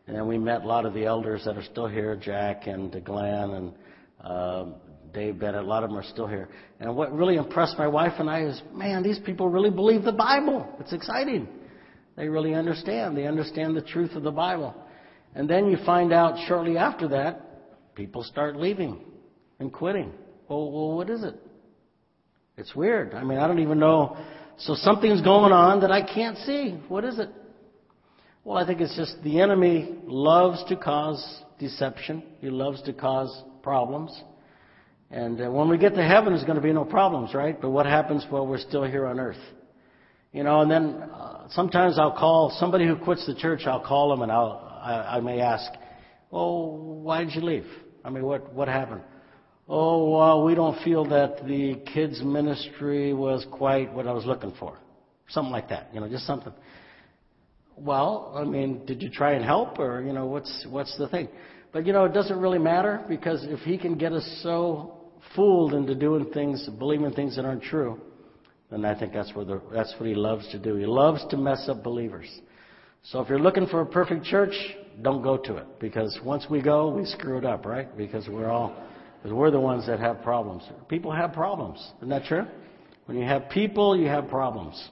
and 0.06 0.16
then 0.16 0.26
we 0.26 0.38
met 0.38 0.62
a 0.62 0.66
lot 0.66 0.84
of 0.84 0.92
the 0.92 1.06
elders 1.06 1.44
that 1.44 1.56
are 1.56 1.62
still 1.62 1.86
here, 1.86 2.14
Jack 2.14 2.66
and 2.66 2.92
Glenn 3.04 3.50
and 3.50 3.72
uh, 4.22 4.66
Dave 5.14 5.38
Bennett. 5.38 5.62
A 5.62 5.66
lot 5.66 5.82
of 5.82 5.90
them 5.90 5.98
are 5.98 6.04
still 6.04 6.26
here. 6.26 6.48
And 6.78 6.94
what 6.94 7.12
really 7.12 7.36
impressed 7.36 7.78
my 7.78 7.86
wife 7.86 8.14
and 8.18 8.28
I 8.28 8.42
is, 8.44 8.60
man, 8.72 9.02
these 9.02 9.18
people 9.18 9.48
really 9.48 9.70
believe 9.70 10.02
the 10.02 10.12
Bible. 10.12 10.68
It's 10.78 10.92
exciting. 10.92 11.48
They 12.16 12.28
really 12.28 12.54
understand. 12.54 13.16
They 13.16 13.26
understand 13.26 13.76
the 13.76 13.82
truth 13.82 14.12
of 14.12 14.22
the 14.22 14.30
Bible. 14.30 14.74
And 15.34 15.48
then 15.48 15.70
you 15.70 15.78
find 15.86 16.12
out 16.12 16.36
shortly 16.46 16.76
after 16.76 17.08
that, 17.08 17.94
people 17.94 18.22
start 18.22 18.56
leaving 18.56 19.00
and 19.58 19.72
quitting. 19.72 20.12
Well, 20.48 20.70
well, 20.70 20.96
what 20.96 21.08
is 21.08 21.24
it? 21.24 21.34
It's 22.56 22.74
weird. 22.74 23.14
I 23.14 23.24
mean, 23.24 23.38
I 23.38 23.46
don't 23.46 23.58
even 23.58 23.78
know. 23.78 24.16
So 24.58 24.74
something's 24.74 25.22
going 25.22 25.52
on 25.52 25.80
that 25.80 25.90
I 25.90 26.02
can't 26.02 26.36
see. 26.38 26.78
What 26.88 27.04
is 27.04 27.18
it? 27.18 27.30
Well, 28.44 28.58
I 28.58 28.66
think 28.66 28.82
it's 28.82 28.94
just 28.94 29.16
the 29.24 29.40
enemy 29.40 29.96
loves 30.04 30.62
to 30.64 30.76
cause 30.76 31.42
deception. 31.58 32.22
He 32.40 32.50
loves 32.50 32.82
to 32.82 32.92
cause 32.92 33.42
problems. 33.62 34.22
And 35.10 35.40
uh, 35.40 35.50
when 35.50 35.70
we 35.70 35.78
get 35.78 35.94
to 35.94 36.02
heaven, 36.02 36.34
there's 36.34 36.44
going 36.44 36.56
to 36.56 36.62
be 36.62 36.72
no 36.72 36.84
problems, 36.84 37.32
right? 37.32 37.58
But 37.58 37.70
what 37.70 37.86
happens 37.86 38.26
while 38.28 38.46
we're 38.46 38.58
still 38.58 38.84
here 38.84 39.06
on 39.06 39.18
earth? 39.18 39.40
You 40.32 40.42
know, 40.42 40.60
and 40.60 40.70
then 40.70 40.84
uh, 41.10 41.48
sometimes 41.50 41.98
I'll 41.98 42.16
call 42.16 42.54
somebody 42.58 42.86
who 42.86 42.96
quits 42.96 43.26
the 43.26 43.34
church. 43.34 43.62
I'll 43.64 43.84
call 43.84 44.10
them 44.10 44.20
and 44.20 44.30
I'll 44.30 44.60
I, 44.82 45.16
I 45.16 45.20
may 45.20 45.40
ask, 45.40 45.70
"Oh, 46.30 46.66
why 47.02 47.24
did 47.24 47.34
you 47.34 47.40
leave? 47.40 47.66
I 48.04 48.10
mean, 48.10 48.24
what 48.24 48.52
what 48.52 48.68
happened?" 48.68 49.00
Oh, 49.66 50.10
well, 50.18 50.44
we 50.44 50.54
don't 50.54 50.82
feel 50.82 51.06
that 51.06 51.46
the 51.46 51.76
kids 51.94 52.20
ministry 52.22 53.14
was 53.14 53.46
quite 53.50 53.94
what 53.94 54.06
I 54.06 54.12
was 54.12 54.26
looking 54.26 54.52
for. 54.58 54.76
Something 55.28 55.52
like 55.52 55.70
that. 55.70 55.88
You 55.94 56.00
know, 56.00 56.08
just 56.08 56.26
something. 56.26 56.52
Well, 57.76 58.32
I 58.36 58.44
mean, 58.44 58.84
did 58.86 59.02
you 59.02 59.10
try 59.10 59.32
and 59.32 59.44
help, 59.44 59.78
or 59.78 60.02
you 60.02 60.12
know, 60.12 60.26
what's 60.26 60.66
what's 60.68 60.96
the 60.98 61.08
thing? 61.08 61.28
But 61.72 61.86
you 61.86 61.92
know, 61.92 62.04
it 62.04 62.12
doesn't 62.12 62.38
really 62.38 62.58
matter 62.58 63.04
because 63.08 63.44
if 63.48 63.60
he 63.60 63.76
can 63.76 63.98
get 63.98 64.12
us 64.12 64.40
so 64.42 64.98
fooled 65.34 65.74
into 65.74 65.94
doing 65.94 66.30
things, 66.32 66.68
believing 66.78 67.12
things 67.12 67.36
that 67.36 67.44
aren't 67.44 67.64
true, 67.64 68.00
then 68.70 68.84
I 68.84 68.98
think 68.98 69.12
that's 69.12 69.34
where 69.34 69.44
the, 69.44 69.60
that's 69.72 69.92
what 69.98 70.08
he 70.08 70.14
loves 70.14 70.48
to 70.52 70.58
do. 70.58 70.76
He 70.76 70.86
loves 70.86 71.24
to 71.30 71.36
mess 71.36 71.68
up 71.68 71.82
believers. 71.82 72.28
So 73.02 73.20
if 73.20 73.28
you're 73.28 73.40
looking 73.40 73.66
for 73.66 73.80
a 73.80 73.86
perfect 73.86 74.24
church, 74.24 74.54
don't 75.02 75.22
go 75.22 75.36
to 75.36 75.56
it 75.56 75.80
because 75.80 76.18
once 76.24 76.46
we 76.48 76.62
go, 76.62 76.90
we 76.90 77.04
screw 77.04 77.38
it 77.38 77.44
up, 77.44 77.66
right? 77.66 77.94
Because 77.96 78.28
we're 78.28 78.50
all 78.50 78.74
we're 79.24 79.50
the 79.50 79.60
ones 79.60 79.86
that 79.86 80.00
have 80.00 80.22
problems. 80.22 80.62
People 80.88 81.10
have 81.10 81.32
problems. 81.32 81.78
Isn't 81.98 82.10
that 82.10 82.24
true? 82.24 82.46
When 83.06 83.18
you 83.18 83.24
have 83.24 83.48
people, 83.48 83.96
you 83.96 84.06
have 84.06 84.28
problems. 84.28 84.90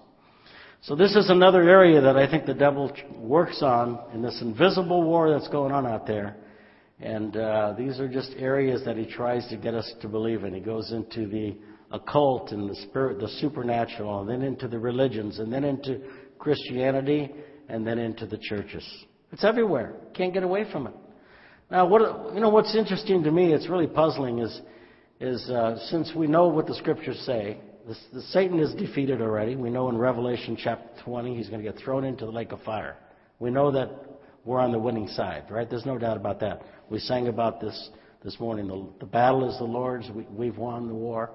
So 0.85 0.97
this 0.97 1.14
is 1.14 1.31
another 1.31 1.62
area 1.62 2.01
that 2.01 2.16
I 2.16 2.29
think 2.29 2.45
the 2.45 2.55
devil 2.55 2.92
works 3.16 3.62
on 3.62 4.01
in 4.12 4.21
this 4.21 4.42
invisible 4.42 5.05
war 5.05 5.31
that's 5.31 5.47
going 5.47 5.71
on 5.71 5.87
out 5.87 6.09
there. 6.09 6.35
And 6.99 7.37
uh, 7.37 7.75
these 7.79 8.01
are 8.01 8.09
just 8.09 8.33
areas 8.37 8.85
that 8.85 8.97
he 8.97 9.07
tries 9.07 9.47
to 9.51 9.57
get 9.57 9.75
us 9.75 9.88
to 10.01 10.09
believe 10.09 10.42
in. 10.42 10.53
He 10.53 10.59
goes 10.59 10.90
into 10.90 11.29
the 11.29 11.57
occult 11.92 12.51
and 12.51 12.68
the 12.68 12.75
spirit, 12.75 13.21
the 13.21 13.29
supernatural, 13.29 14.23
and 14.23 14.29
then 14.29 14.42
into 14.42 14.66
the 14.66 14.79
religions, 14.79 15.38
and 15.38 15.53
then 15.53 15.62
into 15.62 16.01
Christianity, 16.40 17.31
and 17.68 17.87
then 17.87 18.01
into 18.01 18.27
the 18.27 18.38
churches. 18.38 18.85
It's 19.31 19.45
everywhere. 19.45 19.95
Can't 20.14 20.35
get 20.35 20.42
away 20.42 20.68
from 20.73 20.88
it. 20.88 20.95
Now, 21.71 21.87
what 21.87 22.35
you 22.35 22.40
know, 22.40 22.51
what's 22.51 22.75
interesting 22.75 23.23
to 23.23 23.31
me, 23.31 23.53
it's 23.53 23.68
really 23.68 23.87
puzzling, 23.87 24.40
is 24.40 24.61
is 25.21 25.49
uh, 25.49 25.79
since 25.90 26.11
we 26.16 26.27
know 26.27 26.49
what 26.49 26.66
the 26.66 26.75
scriptures 26.75 27.23
say, 27.25 27.61
the, 27.87 27.97
the 28.12 28.23
Satan 28.23 28.61
is 28.61 28.75
defeated 28.75 29.21
already. 29.21 29.57
We 29.57 29.71
know 29.71 29.88
in 29.88 29.97
Revelation 29.97 30.57
chapter 30.59 30.88
20 31.05 31.37
he's 31.37 31.49
going 31.49 31.62
to 31.62 31.71
get 31.71 31.81
thrown 31.83 32.05
into 32.05 32.25
the 32.25 32.33
lake 32.33 32.53
of 32.53 32.61
fire. 32.62 32.97
We 33.38 33.51
know 33.51 33.71
that 33.73 33.90
we're 34.45 34.61
on 34.61 34.73
the 34.73 34.79
winning 34.79 35.09
side, 35.09 35.45
right? 35.51 35.68
There's 35.68 35.87
no 35.87 35.99
doubt 35.99 36.16
about 36.16 36.40
that. 36.40 36.62
We 36.90 36.99
sang 36.99 37.29
about 37.29 37.61
this 37.61 37.90
this 38.25 38.38
morning. 38.38 38.68
The, 38.68 38.87
the 39.01 39.07
battle 39.07 39.49
is 39.51 39.59
the 39.59 39.64
Lord's. 39.64 40.09
We, 40.11 40.25
we've 40.31 40.57
won 40.57 40.88
the 40.88 40.95
war. 40.95 41.31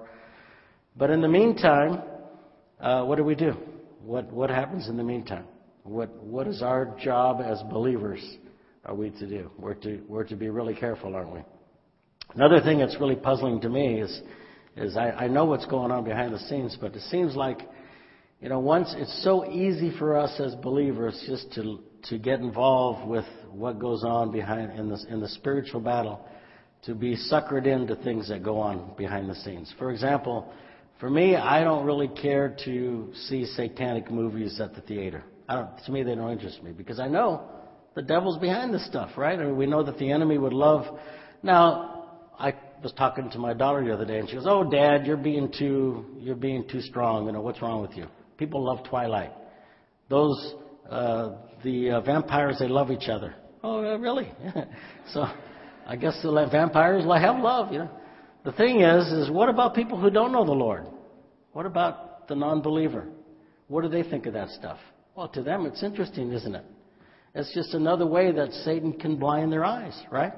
But 0.96 1.10
in 1.10 1.20
the 1.20 1.28
meantime, 1.28 2.02
uh, 2.80 3.04
what 3.04 3.16
do 3.16 3.24
we 3.24 3.34
do? 3.34 3.52
What, 4.02 4.32
what 4.32 4.50
happens 4.50 4.88
in 4.88 4.96
the 4.96 5.04
meantime? 5.04 5.44
What, 5.84 6.14
what 6.22 6.46
is 6.46 6.62
our 6.62 6.96
job 7.02 7.40
as 7.44 7.62
believers 7.70 8.20
are 8.84 8.94
we 8.94 9.10
to 9.10 9.26
do? 9.26 9.50
We're 9.58 9.74
to, 9.74 10.02
we're 10.08 10.24
to 10.24 10.36
be 10.36 10.48
really 10.48 10.74
careful, 10.74 11.14
aren't 11.14 11.32
we? 11.32 11.40
Another 12.34 12.60
thing 12.60 12.78
that's 12.78 12.96
really 13.00 13.16
puzzling 13.16 13.60
to 13.62 13.68
me 13.68 14.00
is, 14.00 14.20
is 14.78 14.96
I, 14.96 15.10
I 15.10 15.28
know 15.28 15.44
what's 15.44 15.66
going 15.66 15.90
on 15.90 16.04
behind 16.04 16.34
the 16.34 16.38
scenes, 16.40 16.76
but 16.80 16.94
it 16.94 17.02
seems 17.02 17.34
like, 17.36 17.62
you 18.40 18.48
know, 18.48 18.58
once 18.58 18.94
it's 18.96 19.22
so 19.24 19.50
easy 19.50 19.96
for 19.98 20.16
us 20.16 20.38
as 20.40 20.54
believers 20.56 21.22
just 21.26 21.52
to, 21.54 21.80
to 22.04 22.18
get 22.18 22.40
involved 22.40 23.08
with 23.08 23.24
what 23.50 23.78
goes 23.78 24.04
on 24.04 24.30
behind 24.30 24.78
in 24.78 24.88
the, 24.88 25.04
in 25.10 25.20
the 25.20 25.28
spiritual 25.28 25.80
battle, 25.80 26.24
to 26.84 26.94
be 26.94 27.16
suckered 27.16 27.66
into 27.66 27.96
things 27.96 28.28
that 28.28 28.42
go 28.42 28.60
on 28.60 28.92
behind 28.96 29.28
the 29.28 29.34
scenes. 29.34 29.72
For 29.78 29.90
example, 29.90 30.52
for 31.00 31.10
me, 31.10 31.36
I 31.36 31.64
don't 31.64 31.84
really 31.84 32.08
care 32.08 32.56
to 32.64 33.10
see 33.26 33.44
satanic 33.46 34.10
movies 34.10 34.60
at 34.60 34.74
the 34.74 34.80
theater. 34.82 35.24
I 35.48 35.54
don't, 35.56 35.84
to 35.86 35.92
me, 35.92 36.02
they 36.02 36.14
don't 36.14 36.30
interest 36.30 36.62
me 36.62 36.72
because 36.72 37.00
I 37.00 37.08
know 37.08 37.42
the 37.94 38.02
devil's 38.02 38.38
behind 38.38 38.72
this 38.72 38.86
stuff, 38.86 39.10
right? 39.16 39.38
I 39.38 39.44
mean, 39.44 39.56
we 39.56 39.66
know 39.66 39.82
that 39.82 39.98
the 39.98 40.12
enemy 40.12 40.38
would 40.38 40.52
love. 40.52 40.84
Now, 41.42 41.97
was 42.82 42.92
talking 42.92 43.30
to 43.30 43.38
my 43.38 43.54
daughter 43.54 43.84
the 43.84 43.92
other 43.92 44.04
day, 44.04 44.18
and 44.18 44.28
she 44.28 44.36
goes, 44.36 44.46
"Oh, 44.46 44.68
Dad, 44.68 45.06
you're 45.06 45.16
being 45.16 45.52
too, 45.56 46.06
you're 46.18 46.36
being 46.36 46.66
too 46.68 46.80
strong. 46.80 47.26
You 47.26 47.32
know 47.32 47.40
what's 47.40 47.62
wrong 47.62 47.82
with 47.82 47.96
you? 47.96 48.06
People 48.36 48.64
love 48.64 48.84
Twilight. 48.84 49.32
Those, 50.08 50.54
uh, 50.88 51.32
the 51.64 51.90
uh, 51.90 52.00
vampires, 52.00 52.56
they 52.58 52.68
love 52.68 52.90
each 52.90 53.08
other. 53.08 53.34
Oh, 53.62 53.84
uh, 53.84 53.98
really? 53.98 54.30
so, 55.12 55.26
I 55.86 55.96
guess 55.96 56.18
the 56.22 56.48
vampires 56.50 57.04
have 57.04 57.42
love, 57.42 57.72
you 57.72 57.80
know." 57.80 57.90
The 58.44 58.52
thing 58.52 58.80
is, 58.80 59.06
is 59.12 59.30
what 59.30 59.48
about 59.48 59.74
people 59.74 60.00
who 60.00 60.10
don't 60.10 60.32
know 60.32 60.44
the 60.44 60.52
Lord? 60.52 60.86
What 61.52 61.66
about 61.66 62.28
the 62.28 62.34
non-believer? 62.34 63.06
What 63.66 63.82
do 63.82 63.88
they 63.88 64.02
think 64.02 64.26
of 64.26 64.32
that 64.34 64.48
stuff? 64.50 64.78
Well, 65.14 65.28
to 65.28 65.42
them, 65.42 65.66
it's 65.66 65.82
interesting, 65.82 66.32
isn't 66.32 66.54
it? 66.54 66.64
It's 67.34 67.52
just 67.52 67.74
another 67.74 68.06
way 68.06 68.32
that 68.32 68.52
Satan 68.64 68.92
can 68.92 69.16
blind 69.16 69.52
their 69.52 69.64
eyes, 69.64 70.00
right? 70.10 70.32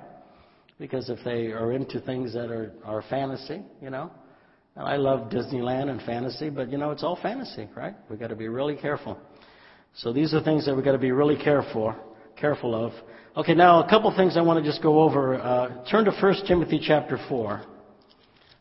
Because 0.81 1.11
if 1.11 1.19
they 1.27 1.49
are 1.49 1.73
into 1.73 2.01
things 2.01 2.33
that 2.33 2.51
are, 2.51 2.73
are 2.87 3.05
fantasy, 3.11 3.61
you 3.83 3.91
know, 3.91 4.11
and 4.77 4.89
I 4.89 4.97
love 4.97 5.29
Disneyland 5.29 5.91
and 5.91 6.01
fantasy, 6.03 6.49
but 6.49 6.73
you 6.73 6.79
know, 6.79 6.91
it's 6.91 7.05
all 7.05 7.19
fantasy, 7.21 7.69
right? 7.77 7.95
We've 8.09 8.19
got 8.19 8.29
to 8.29 8.37
be 8.37 8.49
really 8.49 8.77
careful. 8.77 9.19
So 9.95 10.11
these 10.11 10.33
are 10.33 10.43
things 10.43 10.65
that 10.65 10.75
we've 10.75 10.85
got 10.85 10.93
to 10.93 10.99
be 10.99 11.13
really 11.13 11.37
careful, 11.37 11.95
careful 12.35 12.75
of. 12.75 12.93
Okay, 13.37 13.53
now 13.53 13.85
a 13.85 13.91
couple 13.91 14.11
things 14.17 14.39
I 14.39 14.41
want 14.41 14.65
to 14.65 14.69
just 14.69 14.83
go 14.83 15.03
over. 15.03 15.35
Uh, 15.35 15.85
turn 15.91 16.07
to 16.07 16.13
1 16.13 16.47
Timothy 16.49 16.81
chapter 16.83 17.19
4. 17.29 17.63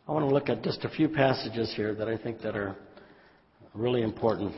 I 0.06 0.12
want 0.12 0.28
to 0.28 0.34
look 0.34 0.50
at 0.50 0.62
just 0.62 0.84
a 0.84 0.90
few 0.90 1.08
passages 1.08 1.72
here 1.74 1.96
that 1.96 2.10
I 2.10 2.18
think 2.18 2.42
that 2.42 2.54
are 2.58 2.76
really 3.74 4.02
important 4.02 4.56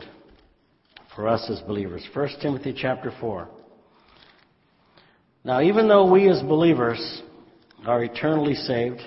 for 1.14 1.28
us 1.28 1.48
as 1.48 1.60
believers. 1.60 2.04
1 2.12 2.28
Timothy 2.40 2.74
chapter 2.76 3.12
4. 3.20 3.48
Now, 5.44 5.60
even 5.60 5.86
though 5.86 6.10
we 6.10 6.28
as 6.28 6.42
believers 6.42 7.22
are 7.86 8.04
eternally 8.04 8.54
saved, 8.54 9.00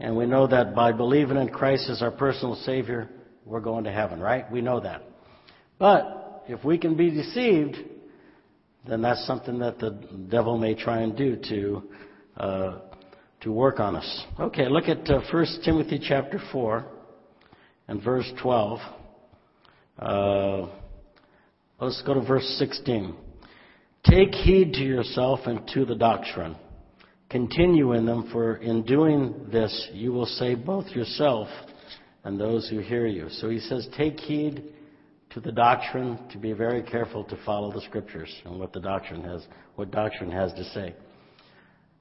and 0.00 0.16
we 0.16 0.26
know 0.26 0.46
that 0.46 0.74
by 0.74 0.92
believing 0.92 1.36
in 1.36 1.48
Christ 1.48 1.88
as 1.88 2.02
our 2.02 2.10
personal 2.10 2.54
Savior, 2.56 3.08
we're 3.44 3.60
going 3.60 3.84
to 3.84 3.92
heaven, 3.92 4.20
right? 4.20 4.50
We 4.50 4.60
know 4.60 4.80
that. 4.80 5.02
But 5.78 6.44
if 6.48 6.64
we 6.64 6.78
can 6.78 6.96
be 6.96 7.10
deceived, 7.10 7.76
then 8.86 9.02
that's 9.02 9.26
something 9.26 9.58
that 9.58 9.78
the 9.78 9.90
devil 10.30 10.58
may 10.58 10.74
try 10.74 11.00
and 11.00 11.16
do 11.16 11.36
to 11.36 11.82
uh, 12.36 12.78
to 13.40 13.52
work 13.52 13.78
on 13.78 13.94
us. 13.94 14.24
Okay, 14.40 14.68
look 14.68 14.88
at 14.88 15.08
uh, 15.08 15.20
1 15.30 15.46
Timothy 15.64 16.00
chapter 16.02 16.40
4 16.50 16.84
and 17.88 18.02
verse 18.02 18.30
12. 18.42 18.78
Uh, 19.98 20.66
let's 21.78 22.02
go 22.06 22.14
to 22.14 22.20
verse 22.20 22.46
16. 22.58 23.14
Take 24.04 24.34
heed 24.34 24.72
to 24.74 24.82
yourself 24.82 25.40
and 25.44 25.66
to 25.74 25.84
the 25.84 25.94
doctrine. 25.94 26.56
Continue 27.30 27.92
in 27.92 28.06
them, 28.06 28.28
for 28.32 28.56
in 28.56 28.82
doing 28.84 29.48
this 29.50 29.88
you 29.92 30.12
will 30.12 30.26
save 30.26 30.64
both 30.64 30.86
yourself 30.88 31.48
and 32.22 32.38
those 32.38 32.68
who 32.68 32.78
hear 32.78 33.06
you. 33.06 33.28
So 33.28 33.48
he 33.48 33.58
says, 33.58 33.88
take 33.96 34.18
heed 34.20 34.72
to 35.30 35.40
the 35.40 35.52
doctrine, 35.52 36.18
to 36.30 36.38
be 36.38 36.52
very 36.52 36.82
careful 36.82 37.24
to 37.24 37.36
follow 37.44 37.72
the 37.72 37.80
scriptures 37.82 38.32
and 38.44 38.58
what 38.58 38.72
the 38.72 38.80
doctrine 38.80 39.22
has, 39.24 39.44
what 39.74 39.90
doctrine 39.90 40.30
has 40.30 40.52
to 40.52 40.64
say. 40.70 40.94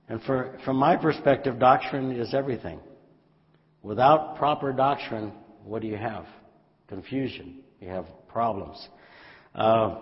And 0.07 0.21
for, 0.23 0.59
from 0.65 0.77
my 0.77 0.95
perspective, 0.95 1.57
doctrine 1.59 2.11
is 2.11 2.33
everything. 2.33 2.79
Without 3.81 4.37
proper 4.37 4.71
doctrine, 4.71 5.33
what 5.63 5.81
do 5.81 5.87
you 5.87 5.97
have? 5.97 6.25
Confusion. 6.87 7.59
You 7.81 7.89
have 7.89 8.05
problems. 8.27 8.87
Uh, 9.55 9.95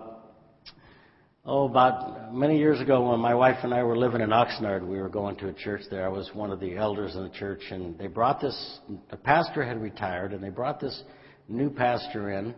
oh, 1.44 1.66
about 1.66 2.32
many 2.32 2.58
years 2.58 2.80
ago, 2.80 3.10
when 3.10 3.20
my 3.20 3.34
wife 3.34 3.58
and 3.62 3.74
I 3.74 3.82
were 3.82 3.96
living 3.96 4.20
in 4.20 4.30
Oxnard, 4.30 4.86
we 4.86 4.98
were 5.00 5.08
going 5.08 5.36
to 5.36 5.48
a 5.48 5.52
church 5.52 5.82
there. 5.90 6.04
I 6.04 6.08
was 6.08 6.30
one 6.34 6.50
of 6.50 6.60
the 6.60 6.76
elders 6.76 7.16
in 7.16 7.22
the 7.22 7.30
church, 7.30 7.62
and 7.70 7.98
they 7.98 8.06
brought 8.06 8.40
this. 8.40 8.80
The 9.10 9.16
pastor 9.16 9.64
had 9.64 9.80
retired, 9.80 10.32
and 10.32 10.42
they 10.42 10.50
brought 10.50 10.80
this 10.80 11.02
new 11.48 11.70
pastor 11.70 12.30
in, 12.30 12.54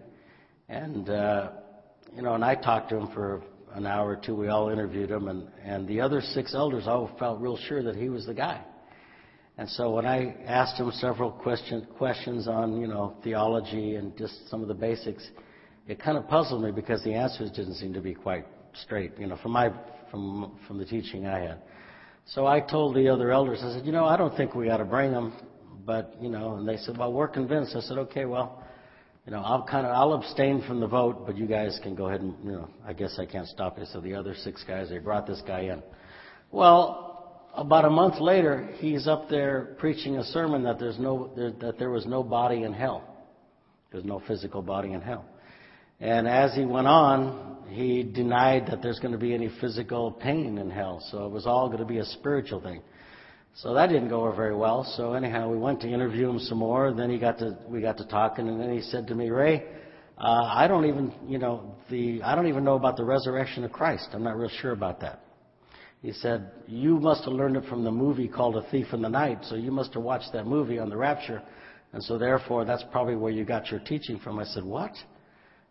and 0.69 1.09
uh, 1.09 1.51
you 2.15 2.23
know, 2.23 2.35
and 2.35 2.45
I 2.45 2.55
talked 2.55 2.91
to 2.91 2.97
him 2.97 3.09
for 3.15 3.43
an 3.73 3.87
hour 3.87 4.11
or 4.11 4.17
two. 4.17 4.35
We 4.35 4.49
all 4.49 4.69
interviewed 4.69 5.11
him, 5.11 5.29
and, 5.29 5.49
and 5.63 5.89
the 5.89 6.01
other 6.01 6.21
six 6.21 6.55
elders 6.55 6.85
all 6.87 7.11
felt 7.19 7.41
real 7.41 7.57
sure 7.57 7.83
that 7.83 7.97
he 7.97 8.09
was 8.09 8.27
the 8.27 8.35
guy. 8.35 8.63
And 9.57 9.69
so 9.71 9.93
when 9.93 10.05
I 10.05 10.35
asked 10.47 10.81
him 10.81 10.91
several 10.93 11.31
question, 11.31 11.87
questions 11.97 12.49
on, 12.49 12.81
you 12.81 12.89
know, 12.89 13.17
theology 13.23 13.95
and 13.95 14.17
just 14.19 14.49
some 14.51 14.63
of 14.63 14.69
the 14.69 14.75
basics, 14.75 15.25
it 15.87 16.01
kind 16.01 16.19
of 16.19 16.27
puzzled 16.27 16.63
me 16.63 16.73
because 16.73 17.05
the 17.05 17.15
answers 17.15 17.53
didn't 17.53 17.75
seem 17.75 17.93
to 17.95 18.01
be 18.01 18.15
quite 18.15 18.47
straight, 18.83 19.13
you 19.19 19.27
know, 19.27 19.37
from 19.43 19.53
my 19.53 19.71
from 20.11 20.59
from 20.67 20.79
the 20.79 20.85
teaching 20.85 21.27
I 21.27 21.41
had. 21.41 21.63
So 22.27 22.47
I 22.47 22.61
told 22.61 22.97
the 22.97 23.09
other 23.09 23.31
elders, 23.31 23.61
I 23.63 23.75
said, 23.75 23.87
you 23.87 23.93
know, 23.93 24.07
I 24.07 24.17
don't 24.17 24.35
think 24.37 24.55
we 24.55 24.71
ought 24.71 24.79
to 24.79 24.85
bring 24.85 25.13
him, 25.13 25.33
but 25.85 26.17
you 26.21 26.31
know, 26.31 26.57
and 26.57 26.67
they 26.67 26.79
said, 26.79 26.97
well, 26.97 27.13
we're 27.13 27.29
convinced. 27.29 27.77
I 27.77 27.81
said, 27.81 27.99
okay, 27.99 28.25
well, 28.25 28.63
you 29.27 29.33
know, 29.33 29.41
I'll 29.41 29.65
kind 29.65 29.87
of 29.87 29.93
I'll 29.93 30.15
abstain 30.15 30.63
from 30.67 30.81
the 30.81 30.87
vote, 30.87 31.27
but 31.27 31.37
you 31.37 31.47
guys 31.47 31.79
can 31.83 31.95
go 31.95 32.09
ahead 32.09 32.21
and 32.21 32.35
you 32.45 32.53
know, 32.53 32.69
I 32.87 32.93
guess 32.93 33.19
I 33.19 33.27
can't 33.27 33.49
stop 33.49 33.79
you. 33.79 33.85
So 33.93 34.01
the 34.01 34.15
other 34.15 34.35
six 34.35 34.65
guys 34.65 34.89
they 34.89 34.99
brought 34.99 35.27
this 35.27 35.43
guy 35.47 35.61
in. 35.61 35.83
Well, 36.51 37.51
about 37.55 37.85
a 37.85 37.91
month 37.91 38.21
later, 38.21 38.69
he's 38.79 39.07
up 39.07 39.29
there 39.29 39.77
preaching 39.79 40.17
a 40.17 40.25
sermon 40.25 40.63
that 40.65 40.79
there's 40.79 40.99
no 40.99 41.31
that 41.37 41.79
there 41.79 41.91
was 41.91 42.07
no 42.07 42.23
body 42.23 42.63
in 42.63 42.73
hell. 42.73 43.05
There's 43.93 44.05
no 44.05 44.21
physical 44.27 44.61
body 44.61 44.93
in 44.93 45.01
hell. 45.01 45.25
And 46.01 46.27
as 46.27 46.55
he 46.55 46.65
went 46.65 46.89
on, 46.89 47.54
he 47.69 48.03
denied 48.03 48.67
that 48.69 48.83
there's 48.83 48.99
going 48.99 49.13
to 49.13 49.19
be 49.19 49.35
any 49.35 49.51
physical 49.61 50.13
pain 50.13 50.59
in 50.59 50.71
hell. 50.71 51.03
So 51.11 51.27
it 51.27 51.31
was 51.31 51.47
all 51.47 51.69
going 51.69 51.81
to 51.81 51.85
be 51.85 51.99
a 51.99 52.05
spiritual 52.05 52.61
thing. 52.61 52.83
So 53.57 53.75
that 53.75 53.89
didn't 53.89 54.09
go 54.09 54.23
over 54.23 54.35
very 54.35 54.57
well. 54.57 54.85
So 54.97 55.13
anyhow, 55.13 55.51
we 55.51 55.59
went 55.59 55.81
to 55.83 55.89
interview 55.89 56.29
him 56.29 56.39
some 56.41 56.59
more. 56.59 56.93
Then 56.93 57.11
he 57.11 57.19
got 57.19 57.39
to 57.39 57.57
we 57.69 57.81
got 57.81 57.97
to 57.99 58.07
talking, 58.07 58.49
and 58.49 58.61
then 58.61 58.73
he 58.73 58.81
said 58.81 59.07
to 59.09 59.15
me, 59.15 59.31
Ray, 59.31 59.65
uh, 60.19 60.45
I 60.53 60.67
don't 60.67 60.87
even 60.87 61.13
you 61.29 61.39
know 61.39 61.77
the 61.89 62.21
I 62.23 62.35
don't 62.35 62.49
even 62.49 62.65
know 62.65 62.75
about 62.75 62.97
the 62.97 63.05
resurrection 63.05 63.63
of 63.65 63.73
Christ. 63.73 64.09
I'm 64.13 64.25
not 64.25 64.37
real 64.37 64.51
sure 64.61 64.73
about 64.73 65.01
that. 65.03 65.21
He 66.05 66.13
said, 66.13 66.51
You 66.67 66.99
must 67.01 67.25
have 67.25 67.33
learned 67.33 67.57
it 67.57 67.65
from 67.65 67.83
the 67.83 67.91
movie 67.91 68.29
called 68.29 68.57
A 68.57 68.71
Thief 68.71 68.89
in 68.93 69.01
the 69.01 69.09
Night, 69.09 69.39
so 69.45 69.55
you 69.55 69.73
must 69.73 69.95
have 69.95 70.03
watched 70.03 70.35
that 70.35 70.47
movie 70.47 70.79
on 70.79 70.91
the 70.91 70.97
rapture, 70.99 71.41
and 71.95 72.03
so 72.05 72.19
therefore 72.19 72.67
that's 72.67 72.85
probably 72.93 73.17
where 73.17 73.33
you 73.33 73.47
got 73.47 73.71
your 73.71 73.81
teaching 73.81 74.19
from. 74.19 74.39
I 74.39 74.45
said, 74.45 74.65
What? 74.65 74.93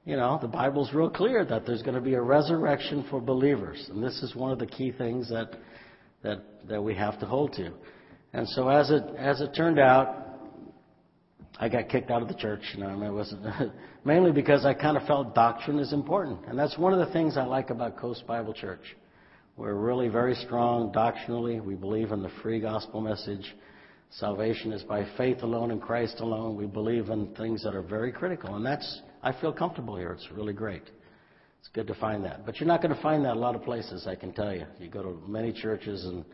You 0.05 0.17
know, 0.17 0.37
the 0.41 0.49
Bible's 0.49 0.93
real 0.93 1.09
clear 1.09 1.45
that 1.45 1.65
there's 1.65 1.81
going 1.81 1.95
to 1.95 2.01
be 2.01 2.15
a 2.15 2.21
resurrection 2.21 3.05
for 3.09 3.21
believers, 3.21 3.87
and 3.89 4.03
this 4.03 4.21
is 4.21 4.35
one 4.35 4.51
of 4.51 4.59
the 4.59 4.65
key 4.65 4.91
things 4.91 5.29
that 5.29 5.55
that, 6.23 6.41
that 6.67 6.81
we 6.81 6.95
have 6.95 7.19
to 7.19 7.25
hold 7.25 7.53
to. 7.53 7.71
And 8.33 8.47
so 8.49 8.69
as 8.69 8.89
it, 8.89 9.03
as 9.17 9.41
it 9.41 9.51
turned 9.55 9.79
out, 9.79 10.39
I 11.59 11.69
got 11.69 11.89
kicked 11.89 12.09
out 12.09 12.21
of 12.21 12.27
the 12.27 12.33
church. 12.33 12.61
You 12.73 12.81
know, 12.81 12.87
I 12.87 12.95
mean, 12.95 13.03
it 13.03 13.11
wasn't 13.11 13.45
mainly 14.05 14.31
because 14.31 14.65
I 14.65 14.73
kind 14.73 14.97
of 14.97 15.05
felt 15.05 15.35
doctrine 15.35 15.79
is 15.79 15.93
important, 15.93 16.45
and 16.47 16.57
that's 16.57 16.77
one 16.77 16.93
of 16.93 17.05
the 17.05 17.13
things 17.13 17.37
I 17.37 17.43
like 17.43 17.69
about 17.69 17.97
Coast 17.97 18.25
Bible 18.25 18.53
Church. 18.53 18.81
We're 19.55 19.75
really 19.75 20.07
very 20.07 20.33
strong 20.33 20.91
doctrinally. 20.91 21.59
We 21.59 21.75
believe 21.75 22.11
in 22.11 22.23
the 22.23 22.31
free 22.41 22.59
gospel 22.59 23.01
message. 23.01 23.55
Salvation 24.09 24.71
is 24.71 24.81
by 24.83 25.05
faith 25.15 25.43
alone 25.43 25.69
in 25.69 25.79
Christ 25.79 26.19
alone. 26.19 26.55
We 26.55 26.65
believe 26.65 27.09
in 27.09 27.35
things 27.35 27.63
that 27.63 27.75
are 27.75 27.83
very 27.83 28.11
critical, 28.11 28.55
and 28.55 28.65
that's 28.65 29.01
I 29.23 29.31
feel 29.39 29.53
comfortable 29.53 29.95
here. 29.95 30.11
It's 30.11 30.27
really 30.33 30.51
great. 30.51 30.83
It's 31.59 31.69
good 31.73 31.87
to 31.87 31.95
find 31.95 32.25
that. 32.25 32.45
But 32.45 32.59
you're 32.59 32.67
not 32.67 32.81
going 32.81 32.93
to 32.93 33.01
find 33.01 33.23
that 33.23 33.37
a 33.37 33.39
lot 33.39 33.55
of 33.55 33.63
places, 33.63 34.05
I 34.05 34.15
can 34.15 34.33
tell 34.33 34.53
you. 34.53 34.65
You 34.79 34.89
go 34.89 35.01
to 35.01 35.17
many 35.27 35.53
churches 35.53 36.03
and 36.03 36.25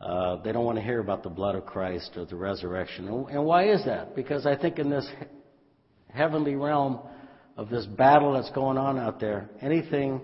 uh, 0.00 0.36
they 0.42 0.52
don't 0.52 0.64
want 0.64 0.78
to 0.78 0.84
hear 0.84 1.00
about 1.00 1.24
the 1.24 1.28
blood 1.28 1.56
of 1.56 1.66
Christ 1.66 2.12
or 2.16 2.24
the 2.24 2.36
resurrection. 2.36 3.08
And 3.08 3.44
why 3.44 3.68
is 3.70 3.84
that? 3.86 4.14
Because 4.14 4.46
I 4.46 4.56
think 4.56 4.78
in 4.78 4.88
this 4.88 5.08
heavenly 6.14 6.54
realm 6.54 7.00
of 7.56 7.68
this 7.70 7.86
battle 7.86 8.34
that's 8.34 8.50
going 8.52 8.78
on 8.78 9.00
out 9.00 9.18
there, 9.18 9.50
anything 9.60 10.20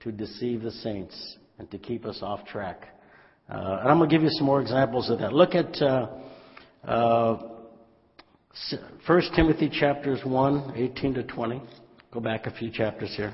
to 0.00 0.10
deceive 0.10 0.62
the 0.62 0.70
saints 0.70 1.36
and 1.58 1.70
to 1.70 1.76
keep 1.78 2.06
us 2.06 2.20
off 2.22 2.46
track. 2.46 2.88
Uh, 3.50 3.80
and 3.80 3.90
I'm 3.90 3.98
going 3.98 4.08
to 4.08 4.16
give 4.16 4.22
you 4.22 4.30
some 4.30 4.46
more 4.46 4.62
examples 4.62 5.10
of 5.10 5.18
that. 5.18 5.34
Look 5.34 5.54
at 5.54 5.76
uh, 5.82 6.08
uh, 6.86 7.57
1 9.06 9.22
Timothy 9.34 9.68
chapters 9.68 10.20
1, 10.24 10.72
18 10.76 11.14
to 11.14 11.22
20. 11.22 11.62
Go 12.12 12.20
back 12.20 12.46
a 12.46 12.50
few 12.50 12.70
chapters 12.70 13.14
here. 13.16 13.32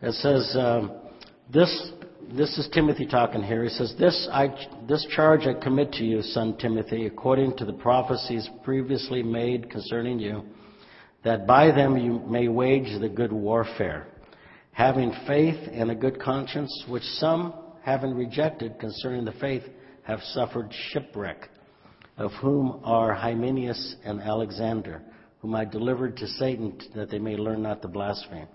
It 0.00 0.14
says, 0.14 0.56
um, 0.56 0.92
this, 1.52 1.90
this 2.32 2.56
is 2.56 2.68
Timothy 2.72 3.06
talking 3.06 3.42
here. 3.42 3.64
He 3.64 3.70
says, 3.70 3.94
this, 3.98 4.28
I, 4.32 4.48
this 4.88 5.06
charge 5.14 5.42
I 5.46 5.54
commit 5.54 5.92
to 5.92 6.04
you, 6.04 6.22
son 6.22 6.56
Timothy, 6.56 7.06
according 7.06 7.56
to 7.56 7.64
the 7.64 7.72
prophecies 7.72 8.48
previously 8.62 9.22
made 9.22 9.70
concerning 9.70 10.18
you, 10.18 10.44
that 11.24 11.46
by 11.46 11.72
them 11.72 11.96
you 11.96 12.20
may 12.20 12.48
wage 12.48 13.00
the 13.00 13.08
good 13.08 13.32
warfare, 13.32 14.06
having 14.72 15.12
faith 15.26 15.68
and 15.72 15.90
a 15.90 15.94
good 15.94 16.20
conscience, 16.20 16.84
which 16.88 17.02
some, 17.02 17.52
having 17.82 18.14
rejected 18.14 18.78
concerning 18.78 19.24
the 19.24 19.32
faith, 19.32 19.64
have 20.04 20.20
suffered 20.32 20.72
shipwreck, 20.90 21.48
of 22.18 22.32
whom 22.32 22.80
are 22.84 23.14
Hymenaeus 23.14 23.96
and 24.04 24.20
Alexander, 24.20 25.00
whom 25.40 25.54
I 25.54 25.64
delivered 25.64 26.16
to 26.16 26.26
Satan 26.26 26.78
that 26.96 27.10
they 27.10 27.20
may 27.20 27.36
learn 27.36 27.62
not 27.62 27.80
to 27.82 27.88
blaspheme. 27.88 28.48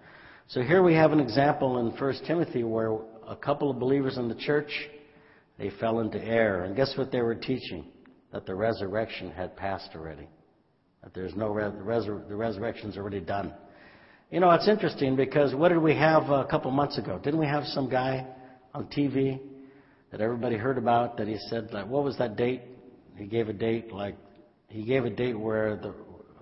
So 0.48 0.62
here 0.62 0.84
we 0.84 0.94
have 0.96 1.14
an 1.14 1.22
example 1.22 1.80
in 1.80 1.98
1 1.98 2.14
Timothy 2.28 2.66
where 2.66 2.98
a 3.26 3.38
couple 3.38 3.72
of 3.72 3.80
believers 3.80 4.18
in 4.18 4.28
the 4.28 4.36
church, 4.36 4.70
they 5.58 5.72
fell 5.80 6.02
into 6.02 6.22
error. 6.22 6.66
And 6.66 6.76
guess 6.76 6.94
what 6.98 7.12
they 7.12 7.22
were 7.22 7.36
teaching? 7.36 7.86
That 8.34 8.46
the 8.46 8.54
resurrection 8.54 9.32
had 9.32 9.56
passed 9.56 9.92
already. 9.96 10.28
That 11.02 11.14
there's 11.14 11.36
no, 11.36 11.50
resur- 11.50 12.28
the 12.28 12.36
resurrection's 12.36 12.98
already 12.98 13.22
done. 13.22 13.54
You 14.30 14.42
know, 14.42 14.50
it's 14.52 14.68
interesting 14.68 15.16
because 15.16 15.56
what 15.56 15.70
did 15.70 15.78
we 15.78 15.96
have 15.96 16.30
a 16.30 16.46
couple 16.46 16.72
months 16.72 16.98
ago? 16.98 17.20
Didn't 17.24 17.40
we 17.40 17.46
have 17.46 17.64
some 17.66 17.90
guy 17.90 18.26
on 18.74 18.88
TV 18.88 19.40
that 20.12 20.20
everybody 20.20 20.58
heard 20.58 20.78
about 20.78 21.18
that 21.18 21.28
he 21.28 21.38
said, 21.50 21.72
like, 21.72 21.88
what 21.88 22.04
was 22.04 22.18
that 22.18 22.36
date? 22.36 22.62
He 23.16 23.26
gave 23.26 23.50
a 23.50 23.54
date, 23.54 23.92
like, 23.92 24.16
he 24.68 24.84
gave 24.84 25.06
a 25.06 25.10
date 25.10 25.40
where 25.40 25.76
the, 25.76 25.94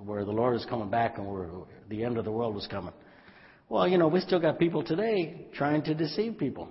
where 0.04 0.26
the 0.26 0.32
Lord 0.32 0.56
is 0.56 0.66
coming 0.70 0.90
back 0.90 1.18
and 1.18 1.28
where 1.28 1.50
the 1.90 2.04
end 2.04 2.18
of 2.18 2.26
the 2.26 2.32
world 2.32 2.56
was 2.56 2.68
coming. 2.68 2.94
Well, 3.70 3.88
you 3.88 3.98
know, 3.98 4.08
we 4.08 4.20
still 4.22 4.40
got 4.40 4.60
people 4.60 4.84
today 4.84 5.48
trying 5.54 5.84
to 5.84 5.94
deceive 5.94 6.38
people. 6.38 6.70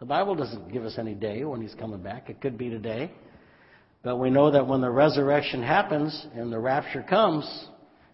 The 0.00 0.06
Bible 0.06 0.34
doesn't 0.34 0.72
give 0.72 0.84
us 0.84 0.96
any 0.98 1.14
day 1.14 1.44
when 1.44 1.62
He's 1.62 1.74
coming 1.74 2.02
back. 2.02 2.28
It 2.28 2.40
could 2.40 2.58
be 2.58 2.70
today. 2.70 3.12
But 4.02 4.18
we 4.18 4.30
know 4.30 4.50
that 4.50 4.66
when 4.66 4.80
the 4.80 4.90
resurrection 4.90 5.62
happens 5.62 6.26
and 6.34 6.52
the 6.52 6.58
rapture 6.58 7.02
comes, 7.08 7.68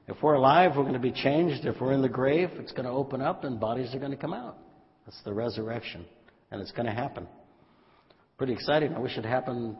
if 0.06 0.16
we're 0.22 0.34
alive, 0.34 0.72
we're 0.76 0.82
going 0.82 0.94
to 0.94 1.00
be 1.00 1.12
changed. 1.12 1.66
If 1.66 1.80
we're 1.80 1.92
in 1.92 2.02
the 2.02 2.08
grave, 2.08 2.50
it's 2.54 2.72
going 2.72 2.84
to 2.84 2.90
open 2.90 3.20
up 3.20 3.44
and 3.44 3.58
bodies 3.58 3.94
are 3.94 3.98
going 3.98 4.10
to 4.12 4.16
come 4.16 4.32
out. 4.32 4.58
That's 5.04 5.20
the 5.24 5.32
resurrection. 5.32 6.04
And 6.50 6.60
it's 6.60 6.72
going 6.72 6.86
to 6.86 6.92
happen. 6.92 7.26
Pretty 8.38 8.52
exciting. 8.52 8.94
I 8.94 8.98
wish 8.98 9.16
it 9.16 9.24
happened 9.24 9.76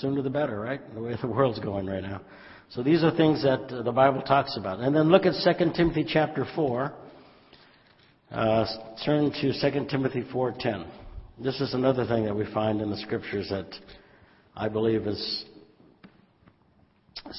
sooner 0.00 0.22
the 0.22 0.30
better, 0.30 0.60
right? 0.60 0.80
The 0.94 1.00
way 1.00 1.16
the 1.20 1.28
world's 1.28 1.58
going 1.58 1.86
right 1.86 2.02
now. 2.02 2.20
So 2.70 2.82
these 2.82 3.04
are 3.04 3.10
things 3.14 3.42
that 3.42 3.68
the 3.84 3.92
Bible 3.92 4.22
talks 4.22 4.56
about. 4.56 4.80
And 4.80 4.96
then 4.96 5.10
look 5.10 5.26
at 5.26 5.34
2 5.44 5.72
Timothy 5.72 6.06
chapter 6.08 6.46
4. 6.54 6.92
Uh, 8.30 8.66
turn 9.04 9.30
to 9.30 9.52
2 9.52 9.86
Timothy 9.90 10.22
4:10. 10.32 10.86
this 11.38 11.60
is 11.60 11.74
another 11.74 12.06
thing 12.06 12.24
that 12.24 12.34
we 12.34 12.46
find 12.54 12.80
in 12.80 12.88
the 12.88 12.96
scriptures 12.96 13.50
that 13.50 13.66
I 14.56 14.70
believe 14.70 15.06
is 15.06 15.44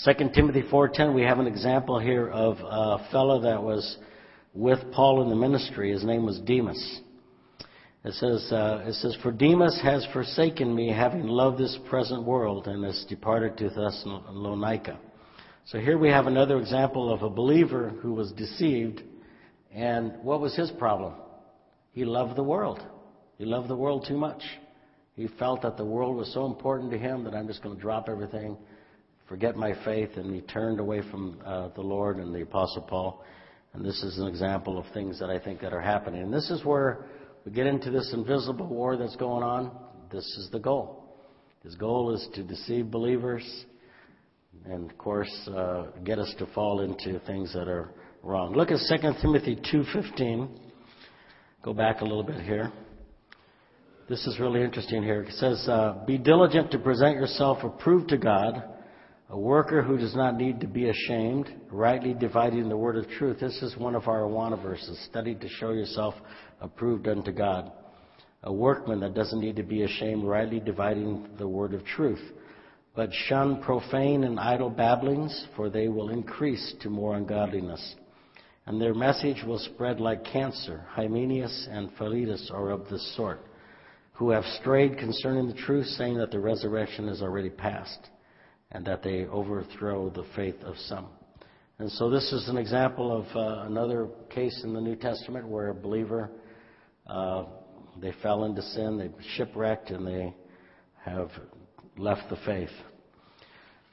2 0.04 0.14
Timothy 0.36 0.62
4:10. 0.62 1.16
We 1.16 1.24
have 1.24 1.40
an 1.40 1.48
example 1.48 1.98
here 1.98 2.30
of 2.30 2.58
a 2.62 3.10
fellow 3.12 3.40
that 3.42 3.64
was 3.64 3.98
with 4.54 4.80
Paul 4.92 5.24
in 5.24 5.30
the 5.30 5.36
ministry. 5.36 5.92
His 5.92 6.04
name 6.04 6.26
was 6.26 6.40
Demas. 6.42 7.02
It 8.06 8.14
says, 8.16 8.52
uh, 8.52 8.84
it 8.86 8.96
says, 8.96 9.16
For 9.24 9.32
Demas 9.32 9.80
has 9.82 10.06
forsaken 10.12 10.76
me, 10.76 10.92
having 10.92 11.26
loved 11.26 11.58
this 11.58 11.78
present 11.90 12.24
world, 12.24 12.68
and 12.68 12.84
has 12.84 13.06
departed 13.08 13.58
to 13.58 13.70
Thessalonica. 13.70 15.00
So 15.66 15.80
here 15.80 15.98
we 15.98 16.10
have 16.10 16.28
another 16.28 16.60
example 16.60 17.14
of 17.14 17.22
a 17.24 17.30
believer 17.30 17.94
who 18.02 18.14
was 18.14 18.34
deceived, 18.34 19.02
and 19.74 20.14
what 20.22 20.42
was 20.42 20.54
his 20.54 20.70
problem? 20.72 21.14
He 21.94 22.04
loved 22.04 22.36
the 22.36 22.44
world. 22.44 22.86
He 23.38 23.46
loved 23.46 23.70
the 23.70 23.76
world 23.78 24.06
too 24.06 24.18
much. 24.18 24.44
He 25.16 25.28
felt 25.40 25.62
that 25.62 25.78
the 25.78 25.86
world 25.86 26.18
was 26.18 26.34
so 26.34 26.46
important 26.46 26.92
to 26.92 26.98
him 26.98 27.24
that 27.24 27.34
I'm 27.34 27.48
just 27.48 27.64
going 27.64 27.76
to 27.76 27.82
drop 27.82 28.10
everything, 28.10 28.58
forget 29.30 29.56
my 29.56 29.74
faith, 29.86 30.18
and 30.18 30.36
he 30.36 30.42
turned 30.42 30.82
away 30.82 31.04
from 31.10 31.40
uh, 31.46 31.70
the 31.70 31.82
Lord 31.82 32.18
and 32.18 32.36
the 32.36 32.42
Apostle 32.42 32.82
Paul. 32.82 33.24
And 33.72 33.86
this 33.86 34.04
is 34.04 34.18
an 34.18 34.28
example 34.28 34.78
of 34.78 34.86
things 34.94 35.20
that 35.20 35.30
I 35.30 35.40
think 35.40 35.62
that 35.62 35.72
are 35.72 35.82
happening. 35.82 36.22
And 36.22 36.34
this 36.34 36.50
is 36.50 36.66
where 36.66 37.06
we 37.46 37.52
get 37.52 37.68
into 37.68 37.92
this 37.92 38.12
invisible 38.14 38.68
war 38.68 38.96
that's 38.96 39.16
going 39.18 39.44
on. 39.44 39.72
This 40.12 40.26
is 40.38 40.50
the 40.52 40.60
goal. 40.60 41.18
His 41.64 41.76
goal 41.76 42.14
is 42.14 42.28
to 42.36 42.44
deceive 42.44 42.90
believers 42.90 43.44
and, 44.66 44.90
of 44.90 44.98
course, 44.98 45.32
uh, 45.50 45.88
get 46.04 46.20
us 46.20 46.34
to 46.40 46.46
fall 46.48 46.82
into 46.82 47.20
things 47.26 47.52
that 47.54 47.68
are 47.68 47.92
wrong. 48.22 48.54
Look 48.54 48.72
at 48.72 48.80
2 48.90 49.14
Timothy 49.22 49.58
2.15. 49.74 50.50
Go 51.64 51.74
back 51.74 52.02
a 52.02 52.04
little 52.04 52.24
bit 52.24 52.42
here. 52.42 52.72
This 54.08 54.26
is 54.28 54.40
really 54.40 54.62
interesting 54.62 55.04
here. 55.04 55.24
It 55.24 55.34
says, 55.34 55.68
uh, 55.68 56.04
Be 56.06 56.18
diligent 56.18 56.72
to 56.72 56.80
present 56.80 57.16
yourself 57.16 57.60
approved 57.64 58.10
to 58.10 58.18
God, 58.18 58.64
a 59.30 59.40
worker 59.40 59.82
who 59.82 59.98
does 59.98 60.16
not 60.16 60.36
need 60.36 60.60
to 60.62 60.68
be 60.68 60.90
ashamed, 60.90 61.52
rightly 61.72 62.14
dividing 62.14 62.70
the 62.70 62.78
word 62.78 62.98
of 62.98 63.10
truth. 63.10 63.40
This 63.40 63.62
is 63.62 63.78
one 63.78 63.96
of 63.96 64.08
our 64.08 64.22
Awana 64.22 64.62
verses. 64.62 65.00
Study 65.10 65.34
to 65.36 65.48
show 65.48 65.72
yourself 65.72 66.14
approved 66.62 67.08
unto 67.08 67.32
God. 67.32 67.72
A 68.44 68.54
workman 68.54 69.00
that 69.00 69.16
doesn't 69.16 69.40
need 69.40 69.56
to 69.56 69.64
be 69.64 69.84
ashamed, 69.84 70.24
rightly 70.26 70.60
dividing 70.60 71.30
the 71.38 71.48
word 71.48 71.74
of 71.74 71.86
truth. 71.86 72.22
But 72.96 73.10
shun 73.28 73.62
profane 73.64 74.24
and 74.24 74.40
idle 74.40 74.70
babblings, 74.70 75.48
for 75.56 75.70
they 75.70 75.88
will 75.88 76.10
increase 76.10 76.76
to 76.82 76.90
more 76.90 77.16
ungodliness. 77.16 77.96
And 78.66 78.80
their 78.80 78.94
message 78.94 79.44
will 79.46 79.58
spread 79.58 80.00
like 80.00 80.26
cancer. 80.26 80.86
Hymenaeus 80.90 81.68
and 81.72 81.90
Philetus 81.98 82.52
are 82.54 82.70
of 82.70 82.88
this 82.90 83.16
sort, 83.16 83.42
who 84.14 84.30
have 84.30 84.46
strayed 84.62 84.98
concerning 84.98 85.48
the 85.48 85.54
truth, 85.54 85.88
saying 85.88 86.18
that 86.18 86.32
the 86.32 86.40
resurrection 86.40 87.10
is 87.10 87.22
already 87.22 87.50
past, 87.50 88.10
and 88.74 88.86
that 88.86 89.04
they 89.04 89.26
overthrow 89.26 90.10
the 90.10 90.26
faith 90.36 90.62
of 90.64 90.76
some. 90.78 91.08
And 91.80 91.92
so 91.92 92.10
this 92.10 92.32
is 92.32 92.50
an 92.50 92.58
example 92.58 93.12
of 93.16 93.26
uh, 93.36 93.66
another 93.66 94.08
case 94.30 94.62
in 94.64 94.74
the 94.74 94.82
New 94.82 94.96
Testament 94.96 95.48
where 95.48 95.70
a 95.70 95.74
believer 95.74 96.30
uh, 97.08 97.46
they 98.02 98.14
fell 98.22 98.46
into 98.46 98.62
sin, 98.62 98.98
they 98.98 99.10
shipwrecked, 99.36 99.90
and 99.92 100.06
they 100.06 100.34
have 101.04 101.30
left 101.98 102.30
the 102.30 102.38
faith. 102.46 102.70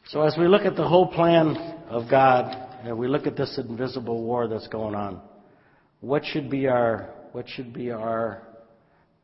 So 0.09 0.23
as 0.23 0.37
we 0.39 0.49
look 0.49 0.63
at 0.63 0.77
the 0.77 0.87
whole 0.87 1.09
plan 1.09 1.57
of 1.89 2.11
God, 2.11 2.69
and 2.85 2.97
we 2.97 3.09
look 3.09 3.27
at 3.27 3.37
this 3.37 3.59
invisible 3.59 4.23
war 4.23 4.49
that's 4.49 4.69
going 4.69 4.95
on, 4.95 5.21
what 6.01 6.25
should 6.25 6.51
be 6.51 6.67
our 6.67 7.11
what 7.33 7.49
should 7.49 7.73
be 7.73 7.91
our 7.91 8.43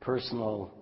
personal 0.00 0.72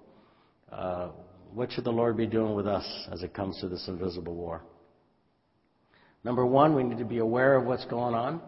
uh, 0.71 1.11
what 1.55 1.71
should 1.71 1.85
the 1.85 1.93
Lord 1.93 2.17
be 2.17 2.27
doing 2.27 2.55
with 2.55 2.67
us 2.67 2.85
as 3.13 3.23
it 3.23 3.33
comes 3.33 3.61
to 3.61 3.69
this 3.69 3.87
invisible 3.87 4.35
war? 4.35 4.63
Number 6.25 6.45
one, 6.45 6.75
we 6.75 6.83
need 6.83 6.99
to 6.99 7.05
be 7.05 7.19
aware 7.19 7.57
of 7.57 7.65
what's 7.65 7.85
going 7.85 8.15
on. 8.15 8.41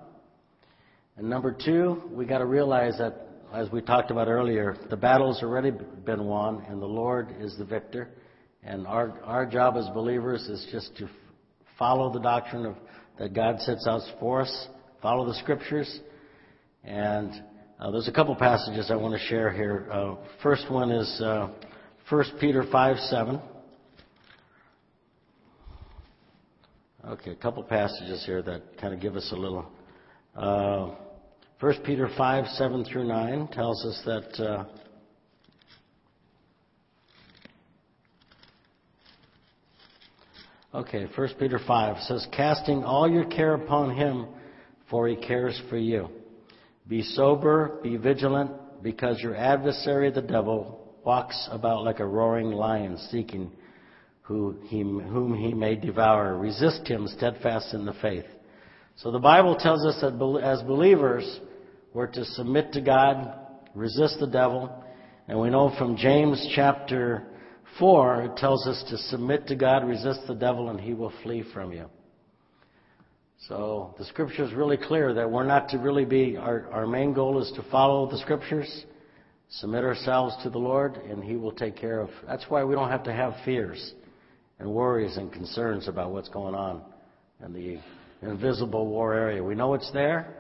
And 1.17 1.31
number 1.31 1.53
two, 1.53 2.03
we 2.11 2.27
got 2.27 2.39
to 2.39 2.47
realize 2.47 2.99
that 2.99 3.29
as 3.55 3.71
we 3.71 3.81
talked 3.81 4.11
about 4.11 4.27
earlier, 4.27 4.77
the 4.91 4.97
battle's 4.97 5.41
already 5.43 5.71
been 6.05 6.25
won, 6.25 6.65
and 6.69 6.83
the 6.83 6.87
Lord 6.87 7.35
is 7.39 7.57
the 7.57 7.65
victor. 7.65 8.09
And 8.65 8.87
our, 8.89 9.21
our 9.23 9.47
job 9.47 9.77
as 9.77 9.89
believers 9.95 10.43
is 10.49 10.67
just 10.73 10.97
to 10.97 11.09
follow 11.79 12.13
the 12.13 12.19
doctrine 12.19 12.67
of, 12.67 12.75
that 13.19 13.35
God 13.35 13.61
sets 13.61 13.87
out 13.89 14.03
for 14.19 14.43
us, 14.43 14.69
follow 15.01 15.27
the 15.27 15.35
scriptures. 15.35 16.01
And 16.83 17.31
uh, 17.79 17.93
there's 17.93 18.09
a 18.09 18.13
couple 18.13 18.35
passages 18.35 18.91
I 18.91 18.97
want 18.97 19.15
to 19.15 19.27
share 19.29 19.53
here. 19.53 19.89
Uh, 19.93 20.17
first 20.43 20.71
one 20.71 20.91
is 20.91 21.21
uh, 21.23 21.49
1 22.09 22.25
Peter 22.41 22.65
5 22.71 22.99
7. 22.99 23.41
Okay, 27.09 27.31
a 27.33 27.37
couple 27.37 27.63
passages 27.65 28.25
here 28.25 28.43
that 28.43 28.63
kind 28.81 28.95
of 28.95 29.01
give 29.01 29.17
us 29.17 29.29
a 29.33 29.37
little. 29.37 29.67
Uh, 30.37 30.95
1 31.59 31.75
Peter 31.85 32.09
5, 32.17 32.47
7 32.47 32.85
through 32.85 33.09
9 33.09 33.49
tells 33.49 33.85
us 33.85 34.03
that 34.05 34.45
uh, 34.45 34.65
Okay, 40.77 41.07
1 41.17 41.29
Peter 41.39 41.59
5 41.67 42.03
says, 42.03 42.27
Casting 42.33 42.85
all 42.85 43.11
your 43.11 43.25
care 43.25 43.55
upon 43.55 43.97
him, 43.97 44.27
for 44.91 45.09
he 45.09 45.17
cares 45.17 45.59
for 45.71 45.79
you. 45.79 46.09
Be 46.87 47.03
sober, 47.03 47.81
be 47.83 47.97
vigilant, 47.97 48.51
because 48.83 49.19
your 49.23 49.35
adversary, 49.35 50.11
the 50.11 50.21
devil, 50.21 50.86
walks 51.07 51.49
about 51.51 51.85
like 51.85 52.01
a 52.01 52.07
roaring 52.07 52.51
lion, 52.51 52.99
seeking 53.11 53.51
who 54.23 54.59
he, 54.65 54.81
whom 54.81 55.35
he 55.35 55.55
may 55.55 55.77
devour. 55.77 56.37
Resist 56.37 56.87
him, 56.87 57.07
steadfast 57.07 57.73
in 57.73 57.87
the 57.87 57.95
faith 58.03 58.27
so 58.97 59.11
the 59.11 59.19
Bible 59.19 59.57
tells 59.57 59.85
us 59.85 60.01
that 60.01 60.41
as 60.43 60.63
believers, 60.63 61.41
we're 61.93 62.07
to 62.09 62.25
submit 62.25 62.73
to 62.73 62.81
God, 62.81 63.39
resist 63.75 64.19
the 64.21 64.27
devil, 64.27 64.73
and 65.29 65.39
we 65.39 65.51
know 65.51 65.75
from 65.77 65.99
James 65.99 66.51
chapter 66.55 67.27
4, 67.79 68.23
it 68.23 68.37
tells 68.39 68.67
us 68.67 68.83
to 68.89 68.97
submit 68.97 69.49
to 69.49 69.55
God, 69.55 69.87
resist 69.87 70.21
the 70.27 70.35
devil, 70.35 70.71
and 70.71 70.81
he 70.81 70.95
will 70.95 71.13
flee 71.23 71.45
from 71.53 71.73
you. 71.73 71.91
So 73.49 73.95
the 73.99 74.07
scripture 74.07 74.45
is 74.45 74.55
really 74.55 74.79
clear 74.79 75.13
that 75.13 75.31
we're 75.31 75.45
not 75.45 75.69
to 75.71 75.79
really 75.79 76.07
be, 76.07 76.39
our, 76.39 76.67
our 76.73 76.87
main 76.87 77.13
goal 77.13 77.43
is 77.43 77.53
to 77.57 77.63
follow 77.71 78.11
the 78.11 78.19
scriptures, 78.19 78.87
submit 79.49 79.85
ourselves 79.85 80.37
to 80.43 80.51
the 80.51 80.59
Lord, 80.59 80.97
and 80.97 81.23
he 81.23 81.37
will 81.37 81.53
take 81.53 81.77
care 81.77 82.01
of. 82.01 82.11
That's 82.27 82.45
why 82.49 82.65
we 82.65 82.75
don't 82.75 82.91
have 82.91 83.05
to 83.05 83.13
have 83.13 83.35
fears 83.45 83.95
and 84.59 84.71
worries 84.71 85.17
and 85.17 85.33
concerns 85.33 85.89
about 85.89 86.13
what's 86.13 86.29
going 86.29 86.55
on 86.55 86.83
in 87.45 87.53
the 87.53 87.79
invisible 88.27 88.87
war 88.87 89.15
area. 89.15 89.43
We 89.43 89.55
know 89.55 89.75
it's 89.75 89.91
there. 89.93 90.35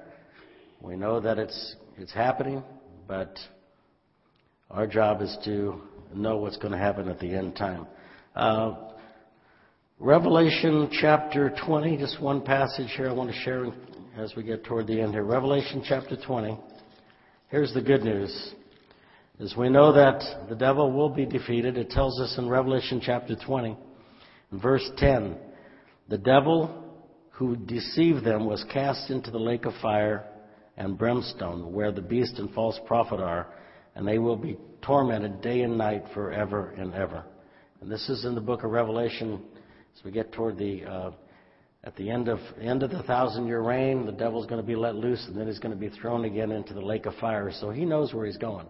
We 0.80 0.96
know 0.96 1.20
that 1.20 1.38
it's, 1.38 1.76
it's 1.96 2.12
happening, 2.12 2.62
but 3.06 3.38
our 4.70 4.86
job 4.86 5.22
is 5.22 5.36
to 5.44 5.80
know 6.14 6.38
what's 6.38 6.56
going 6.56 6.72
to 6.72 6.78
happen 6.78 7.08
at 7.08 7.18
the 7.18 7.34
end 7.34 7.56
time. 7.56 7.86
Uh, 8.34 8.74
Revelation 9.98 10.90
chapter 11.00 11.54
20, 11.64 11.96
just 11.96 12.20
one 12.20 12.42
passage 12.42 12.90
here 12.96 13.08
I 13.08 13.12
want 13.12 13.30
to 13.30 13.36
share 13.40 13.66
as 14.18 14.34
we 14.36 14.42
get 14.42 14.64
toward 14.64 14.86
the 14.86 15.00
end 15.00 15.12
here. 15.12 15.24
Revelation 15.24 15.82
chapter 15.86 16.16
20. 16.16 16.58
Here's 17.48 17.72
the 17.72 17.80
good 17.80 18.02
news. 18.02 18.54
Is 19.38 19.54
we 19.54 19.68
know 19.68 19.92
that 19.92 20.48
the 20.48 20.54
devil 20.54 20.90
will 20.90 21.10
be 21.10 21.26
defeated. 21.26 21.76
It 21.76 21.90
tells 21.90 22.18
us 22.20 22.36
in 22.38 22.48
Revelation 22.48 23.02
chapter 23.04 23.36
20, 23.36 23.76
verse 24.52 24.90
10, 24.96 25.36
the 26.08 26.16
devil 26.16 26.84
who 27.32 27.54
deceived 27.54 28.24
them 28.24 28.46
was 28.46 28.64
cast 28.72 29.10
into 29.10 29.30
the 29.30 29.38
lake 29.38 29.66
of 29.66 29.74
fire 29.82 30.24
and 30.78 30.96
brimstone, 30.96 31.70
where 31.74 31.92
the 31.92 32.00
beast 32.00 32.38
and 32.38 32.50
false 32.54 32.80
prophet 32.86 33.20
are, 33.20 33.48
and 33.94 34.08
they 34.08 34.18
will 34.18 34.36
be 34.36 34.56
tormented 34.80 35.42
day 35.42 35.60
and 35.60 35.76
night 35.76 36.04
forever 36.14 36.70
and 36.78 36.94
ever. 36.94 37.22
And 37.82 37.90
this 37.90 38.08
is 38.08 38.24
in 38.24 38.34
the 38.34 38.40
book 38.40 38.64
of 38.64 38.70
Revelation. 38.70 39.42
As 39.94 40.02
we 40.02 40.12
get 40.12 40.32
toward 40.32 40.56
the 40.56 40.82
uh, 40.84 41.10
at 41.84 41.94
the 41.96 42.08
end 42.08 42.28
of 42.28 42.38
end 42.58 42.82
of 42.82 42.90
the 42.90 43.02
thousand 43.02 43.46
year 43.46 43.60
reign, 43.60 44.06
the 44.06 44.12
devil's 44.12 44.46
going 44.46 44.62
to 44.62 44.66
be 44.66 44.76
let 44.76 44.94
loose, 44.94 45.22
and 45.28 45.36
then 45.36 45.46
he's 45.46 45.58
going 45.58 45.74
to 45.74 45.80
be 45.80 45.90
thrown 45.90 46.24
again 46.24 46.52
into 46.52 46.72
the 46.72 46.80
lake 46.80 47.04
of 47.04 47.14
fire. 47.16 47.52
So 47.52 47.68
he 47.68 47.84
knows 47.84 48.14
where 48.14 48.24
he's 48.24 48.38
going. 48.38 48.66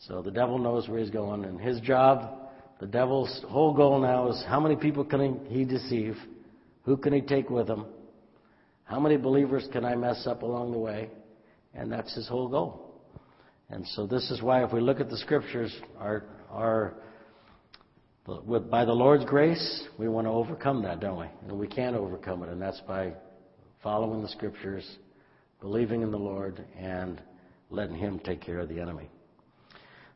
So 0.00 0.22
the 0.22 0.30
devil 0.30 0.58
knows 0.58 0.88
where 0.88 1.00
he's 1.00 1.10
going, 1.10 1.44
and 1.44 1.60
his 1.60 1.80
job, 1.80 2.48
the 2.80 2.86
devil's 2.86 3.44
whole 3.48 3.72
goal 3.72 4.00
now 4.00 4.28
is 4.28 4.44
how 4.46 4.60
many 4.60 4.76
people 4.76 5.04
can 5.04 5.46
he 5.46 5.64
deceive? 5.64 6.16
Who 6.84 6.96
can 6.96 7.12
he 7.12 7.20
take 7.20 7.50
with 7.50 7.68
him? 7.68 7.86
How 8.84 9.00
many 9.00 9.16
believers 9.16 9.66
can 9.72 9.84
I 9.84 9.96
mess 9.96 10.26
up 10.26 10.42
along 10.42 10.72
the 10.72 10.78
way? 10.78 11.10
And 11.74 11.90
that's 11.90 12.14
his 12.14 12.28
whole 12.28 12.48
goal. 12.48 13.00
And 13.68 13.86
so 13.88 14.06
this 14.06 14.30
is 14.30 14.42
why 14.42 14.62
if 14.62 14.72
we 14.72 14.80
look 14.80 15.00
at 15.00 15.10
the 15.10 15.16
scriptures, 15.16 15.74
our, 15.98 16.24
our, 16.50 16.94
with, 18.44 18.70
by 18.70 18.84
the 18.84 18.92
Lord's 18.92 19.24
grace, 19.24 19.84
we 19.98 20.08
want 20.08 20.26
to 20.26 20.30
overcome 20.30 20.82
that, 20.82 21.00
don't 21.00 21.18
we? 21.18 21.26
And 21.42 21.58
we 21.58 21.66
can 21.66 21.94
overcome 21.94 22.42
it, 22.42 22.50
and 22.50 22.62
that's 22.62 22.80
by 22.86 23.12
following 23.82 24.22
the 24.22 24.28
scriptures, 24.28 24.98
believing 25.60 26.02
in 26.02 26.10
the 26.10 26.18
Lord, 26.18 26.64
and 26.78 27.20
letting 27.70 27.96
Him 27.96 28.20
take 28.20 28.40
care 28.40 28.60
of 28.60 28.68
the 28.68 28.78
enemy. 28.78 29.08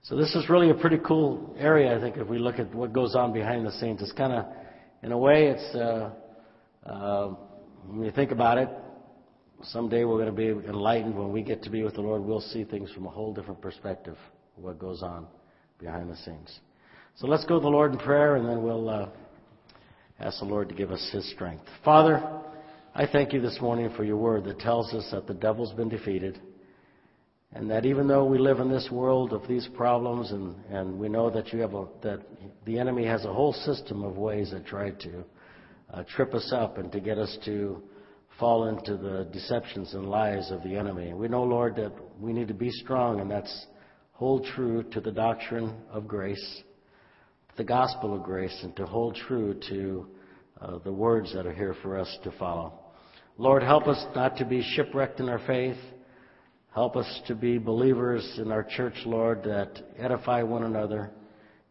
So 0.02 0.16
this 0.16 0.34
is 0.34 0.48
really 0.48 0.70
a 0.70 0.74
pretty 0.74 0.98
cool 1.06 1.54
area, 1.58 1.94
I 1.96 2.00
think, 2.00 2.16
if 2.16 2.26
we 2.26 2.38
look 2.38 2.58
at 2.58 2.74
what 2.74 2.92
goes 2.92 3.14
on 3.14 3.32
behind 3.34 3.66
the 3.66 3.72
scenes. 3.72 4.00
It's 4.00 4.12
kind 4.12 4.32
of, 4.32 4.46
in 5.02 5.12
a 5.12 5.18
way, 5.18 5.48
it's 5.48 5.74
uh, 5.74 6.10
uh, 6.86 7.34
when 7.86 8.06
you 8.06 8.10
think 8.10 8.30
about 8.30 8.56
it, 8.56 8.68
someday 9.64 10.04
we're 10.04 10.24
going 10.24 10.34
to 10.34 10.62
be 10.62 10.68
enlightened 10.68 11.14
when 11.16 11.32
we 11.32 11.42
get 11.42 11.62
to 11.64 11.70
be 11.70 11.82
with 11.82 11.94
the 11.94 12.00
Lord. 12.00 12.22
We'll 12.22 12.40
see 12.40 12.64
things 12.64 12.90
from 12.92 13.06
a 13.06 13.10
whole 13.10 13.34
different 13.34 13.60
perspective. 13.60 14.16
What 14.56 14.78
goes 14.78 15.02
on 15.02 15.26
behind 15.78 16.10
the 16.10 16.16
scenes. 16.16 16.60
So 17.16 17.26
let's 17.26 17.44
go 17.44 17.56
to 17.56 17.60
the 17.60 17.68
Lord 17.68 17.92
in 17.92 17.98
prayer, 17.98 18.36
and 18.36 18.48
then 18.48 18.62
we'll 18.62 18.88
uh, 18.88 19.08
ask 20.18 20.38
the 20.38 20.46
Lord 20.46 20.70
to 20.70 20.74
give 20.74 20.90
us 20.90 21.10
His 21.12 21.30
strength. 21.30 21.64
Father, 21.84 22.22
I 22.94 23.06
thank 23.06 23.34
you 23.34 23.40
this 23.40 23.58
morning 23.60 23.90
for 23.96 24.04
your 24.04 24.16
word 24.16 24.44
that 24.44 24.58
tells 24.60 24.94
us 24.94 25.06
that 25.12 25.26
the 25.26 25.34
devil's 25.34 25.72
been 25.74 25.88
defeated, 25.90 26.40
and 27.52 27.68
that 27.70 27.84
even 27.84 28.06
though 28.06 28.24
we 28.24 28.38
live 28.38 28.60
in 28.60 28.70
this 28.70 28.88
world 28.92 29.32
of 29.32 29.46
these 29.48 29.68
problems, 29.74 30.30
and, 30.30 30.54
and 30.70 30.98
we 30.98 31.08
know 31.08 31.30
that 31.30 31.52
you 31.52 31.60
have 31.60 31.74
a, 31.74 31.86
that 32.02 32.20
the 32.64 32.78
enemy 32.78 33.04
has 33.04 33.24
a 33.24 33.32
whole 33.32 33.52
system 33.52 34.04
of 34.04 34.16
ways 34.16 34.52
that 34.52 34.66
try 34.66 34.90
to 34.90 35.24
uh, 35.92 36.04
trip 36.14 36.32
us 36.32 36.52
up 36.54 36.78
and 36.78 36.92
to 36.92 37.00
get 37.00 37.18
us 37.18 37.36
to 37.44 37.82
fall 38.38 38.68
into 38.68 38.96
the 38.96 39.28
deceptions 39.32 39.94
and 39.94 40.08
lies 40.08 40.50
of 40.50 40.62
the 40.62 40.76
enemy. 40.76 41.12
We 41.12 41.28
know, 41.28 41.42
Lord, 41.42 41.74
that 41.76 41.92
we 42.20 42.32
need 42.32 42.48
to 42.48 42.54
be 42.54 42.70
strong, 42.70 43.20
and 43.20 43.30
that's 43.30 43.66
hold 44.12 44.44
true 44.54 44.84
to 44.92 45.00
the 45.00 45.10
doctrine 45.10 45.74
of 45.90 46.06
grace, 46.06 46.62
the 47.56 47.64
gospel 47.64 48.14
of 48.14 48.22
grace, 48.22 48.56
and 48.62 48.74
to 48.76 48.86
hold 48.86 49.16
true 49.16 49.58
to 49.68 50.06
uh, 50.60 50.78
the 50.84 50.92
words 50.92 51.34
that 51.34 51.46
are 51.46 51.52
here 51.52 51.74
for 51.82 51.98
us 51.98 52.16
to 52.22 52.30
follow. 52.32 52.74
Lord, 53.38 53.62
help 53.62 53.88
us 53.88 54.02
not 54.14 54.36
to 54.36 54.44
be 54.44 54.62
shipwrecked 54.62 55.18
in 55.18 55.28
our 55.28 55.40
faith. 55.46 55.78
Help 56.72 56.94
us 56.94 57.20
to 57.26 57.34
be 57.34 57.58
believers 57.58 58.38
in 58.38 58.52
our 58.52 58.62
church, 58.62 58.94
Lord, 59.04 59.42
that 59.42 59.82
edify 59.98 60.44
one 60.44 60.62
another 60.62 61.10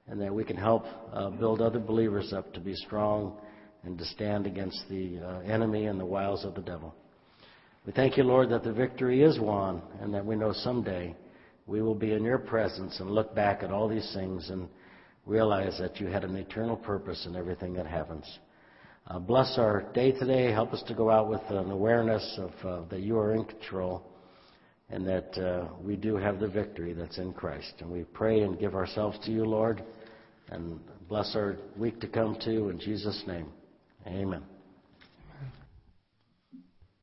and 0.08 0.20
that 0.20 0.34
we 0.34 0.44
can 0.44 0.58
help 0.58 0.84
uh, 1.14 1.30
build 1.30 1.62
other 1.62 1.80
believers 1.80 2.34
up 2.34 2.54
to 2.54 2.60
be 2.60 2.76
strong 2.76 3.38
and 3.84 3.98
to 3.98 4.04
stand 4.04 4.46
against 4.46 4.84
the 4.90 5.20
uh, 5.20 5.40
enemy 5.40 5.86
and 5.86 5.98
the 5.98 6.06
wiles 6.06 6.44
of 6.44 6.54
the 6.54 6.62
devil. 6.62 6.94
We 7.86 7.94
thank 7.94 8.18
you, 8.18 8.24
Lord, 8.24 8.50
that 8.50 8.66
the 8.66 8.74
victory 8.74 9.24
is 9.24 9.40
won 9.40 9.82
and 10.02 10.14
that 10.14 10.26
we 10.26 10.36
know 10.36 10.52
someday 10.52 11.16
we 11.66 11.82
will 11.82 11.96
be 11.96 12.12
in 12.12 12.26
your 12.26 12.40
presence 12.40 13.00
and 13.00 13.10
look 13.10 13.34
back 13.34 13.64
at 13.64 13.72
all 13.72 13.88
these 13.88 14.12
things 14.14 14.50
and 14.50 14.68
realize 15.26 15.78
that 15.80 16.02
you 16.02 16.08
had 16.08 16.26
an 16.26 16.36
eternal 16.36 16.76
purpose 16.76 17.26
in 17.26 17.38
everything 17.38 17.74
that 17.76 17.88
happens. 17.88 18.26
Uh, 19.08 19.18
bless 19.18 19.58
our 19.58 19.86
day 19.94 20.12
today. 20.12 20.52
Help 20.52 20.74
us 20.74 20.84
to 20.90 20.94
go 20.94 21.10
out 21.10 21.30
with 21.30 21.42
an 21.50 21.72
awareness 21.72 22.38
of 22.38 22.52
uh, 22.68 22.86
that 22.90 23.00
you 23.00 23.18
are 23.18 23.34
in 23.34 23.46
control 23.46 24.09
and 24.90 25.08
that 25.08 25.38
uh, 25.38 25.68
we 25.84 25.96
do 25.96 26.16
have 26.16 26.40
the 26.40 26.48
victory 26.48 26.94
that's 26.94 27.18
in 27.18 27.34
Christ. 27.34 27.74
And 27.80 27.90
we 27.90 28.04
pray 28.04 28.42
and 28.42 28.60
give 28.60 28.76
ourselves 28.76 29.20
to 29.26 29.32
you, 29.32 29.46
Lord, 29.46 29.84
and 30.50 30.80
bless 31.08 31.36
our 31.36 31.58
week 31.78 32.00
to 32.02 32.08
come 32.08 32.38
too. 32.44 32.70
In 32.70 32.80
Jesus' 32.80 33.24
name, 33.28 33.48
amen. 34.08 34.44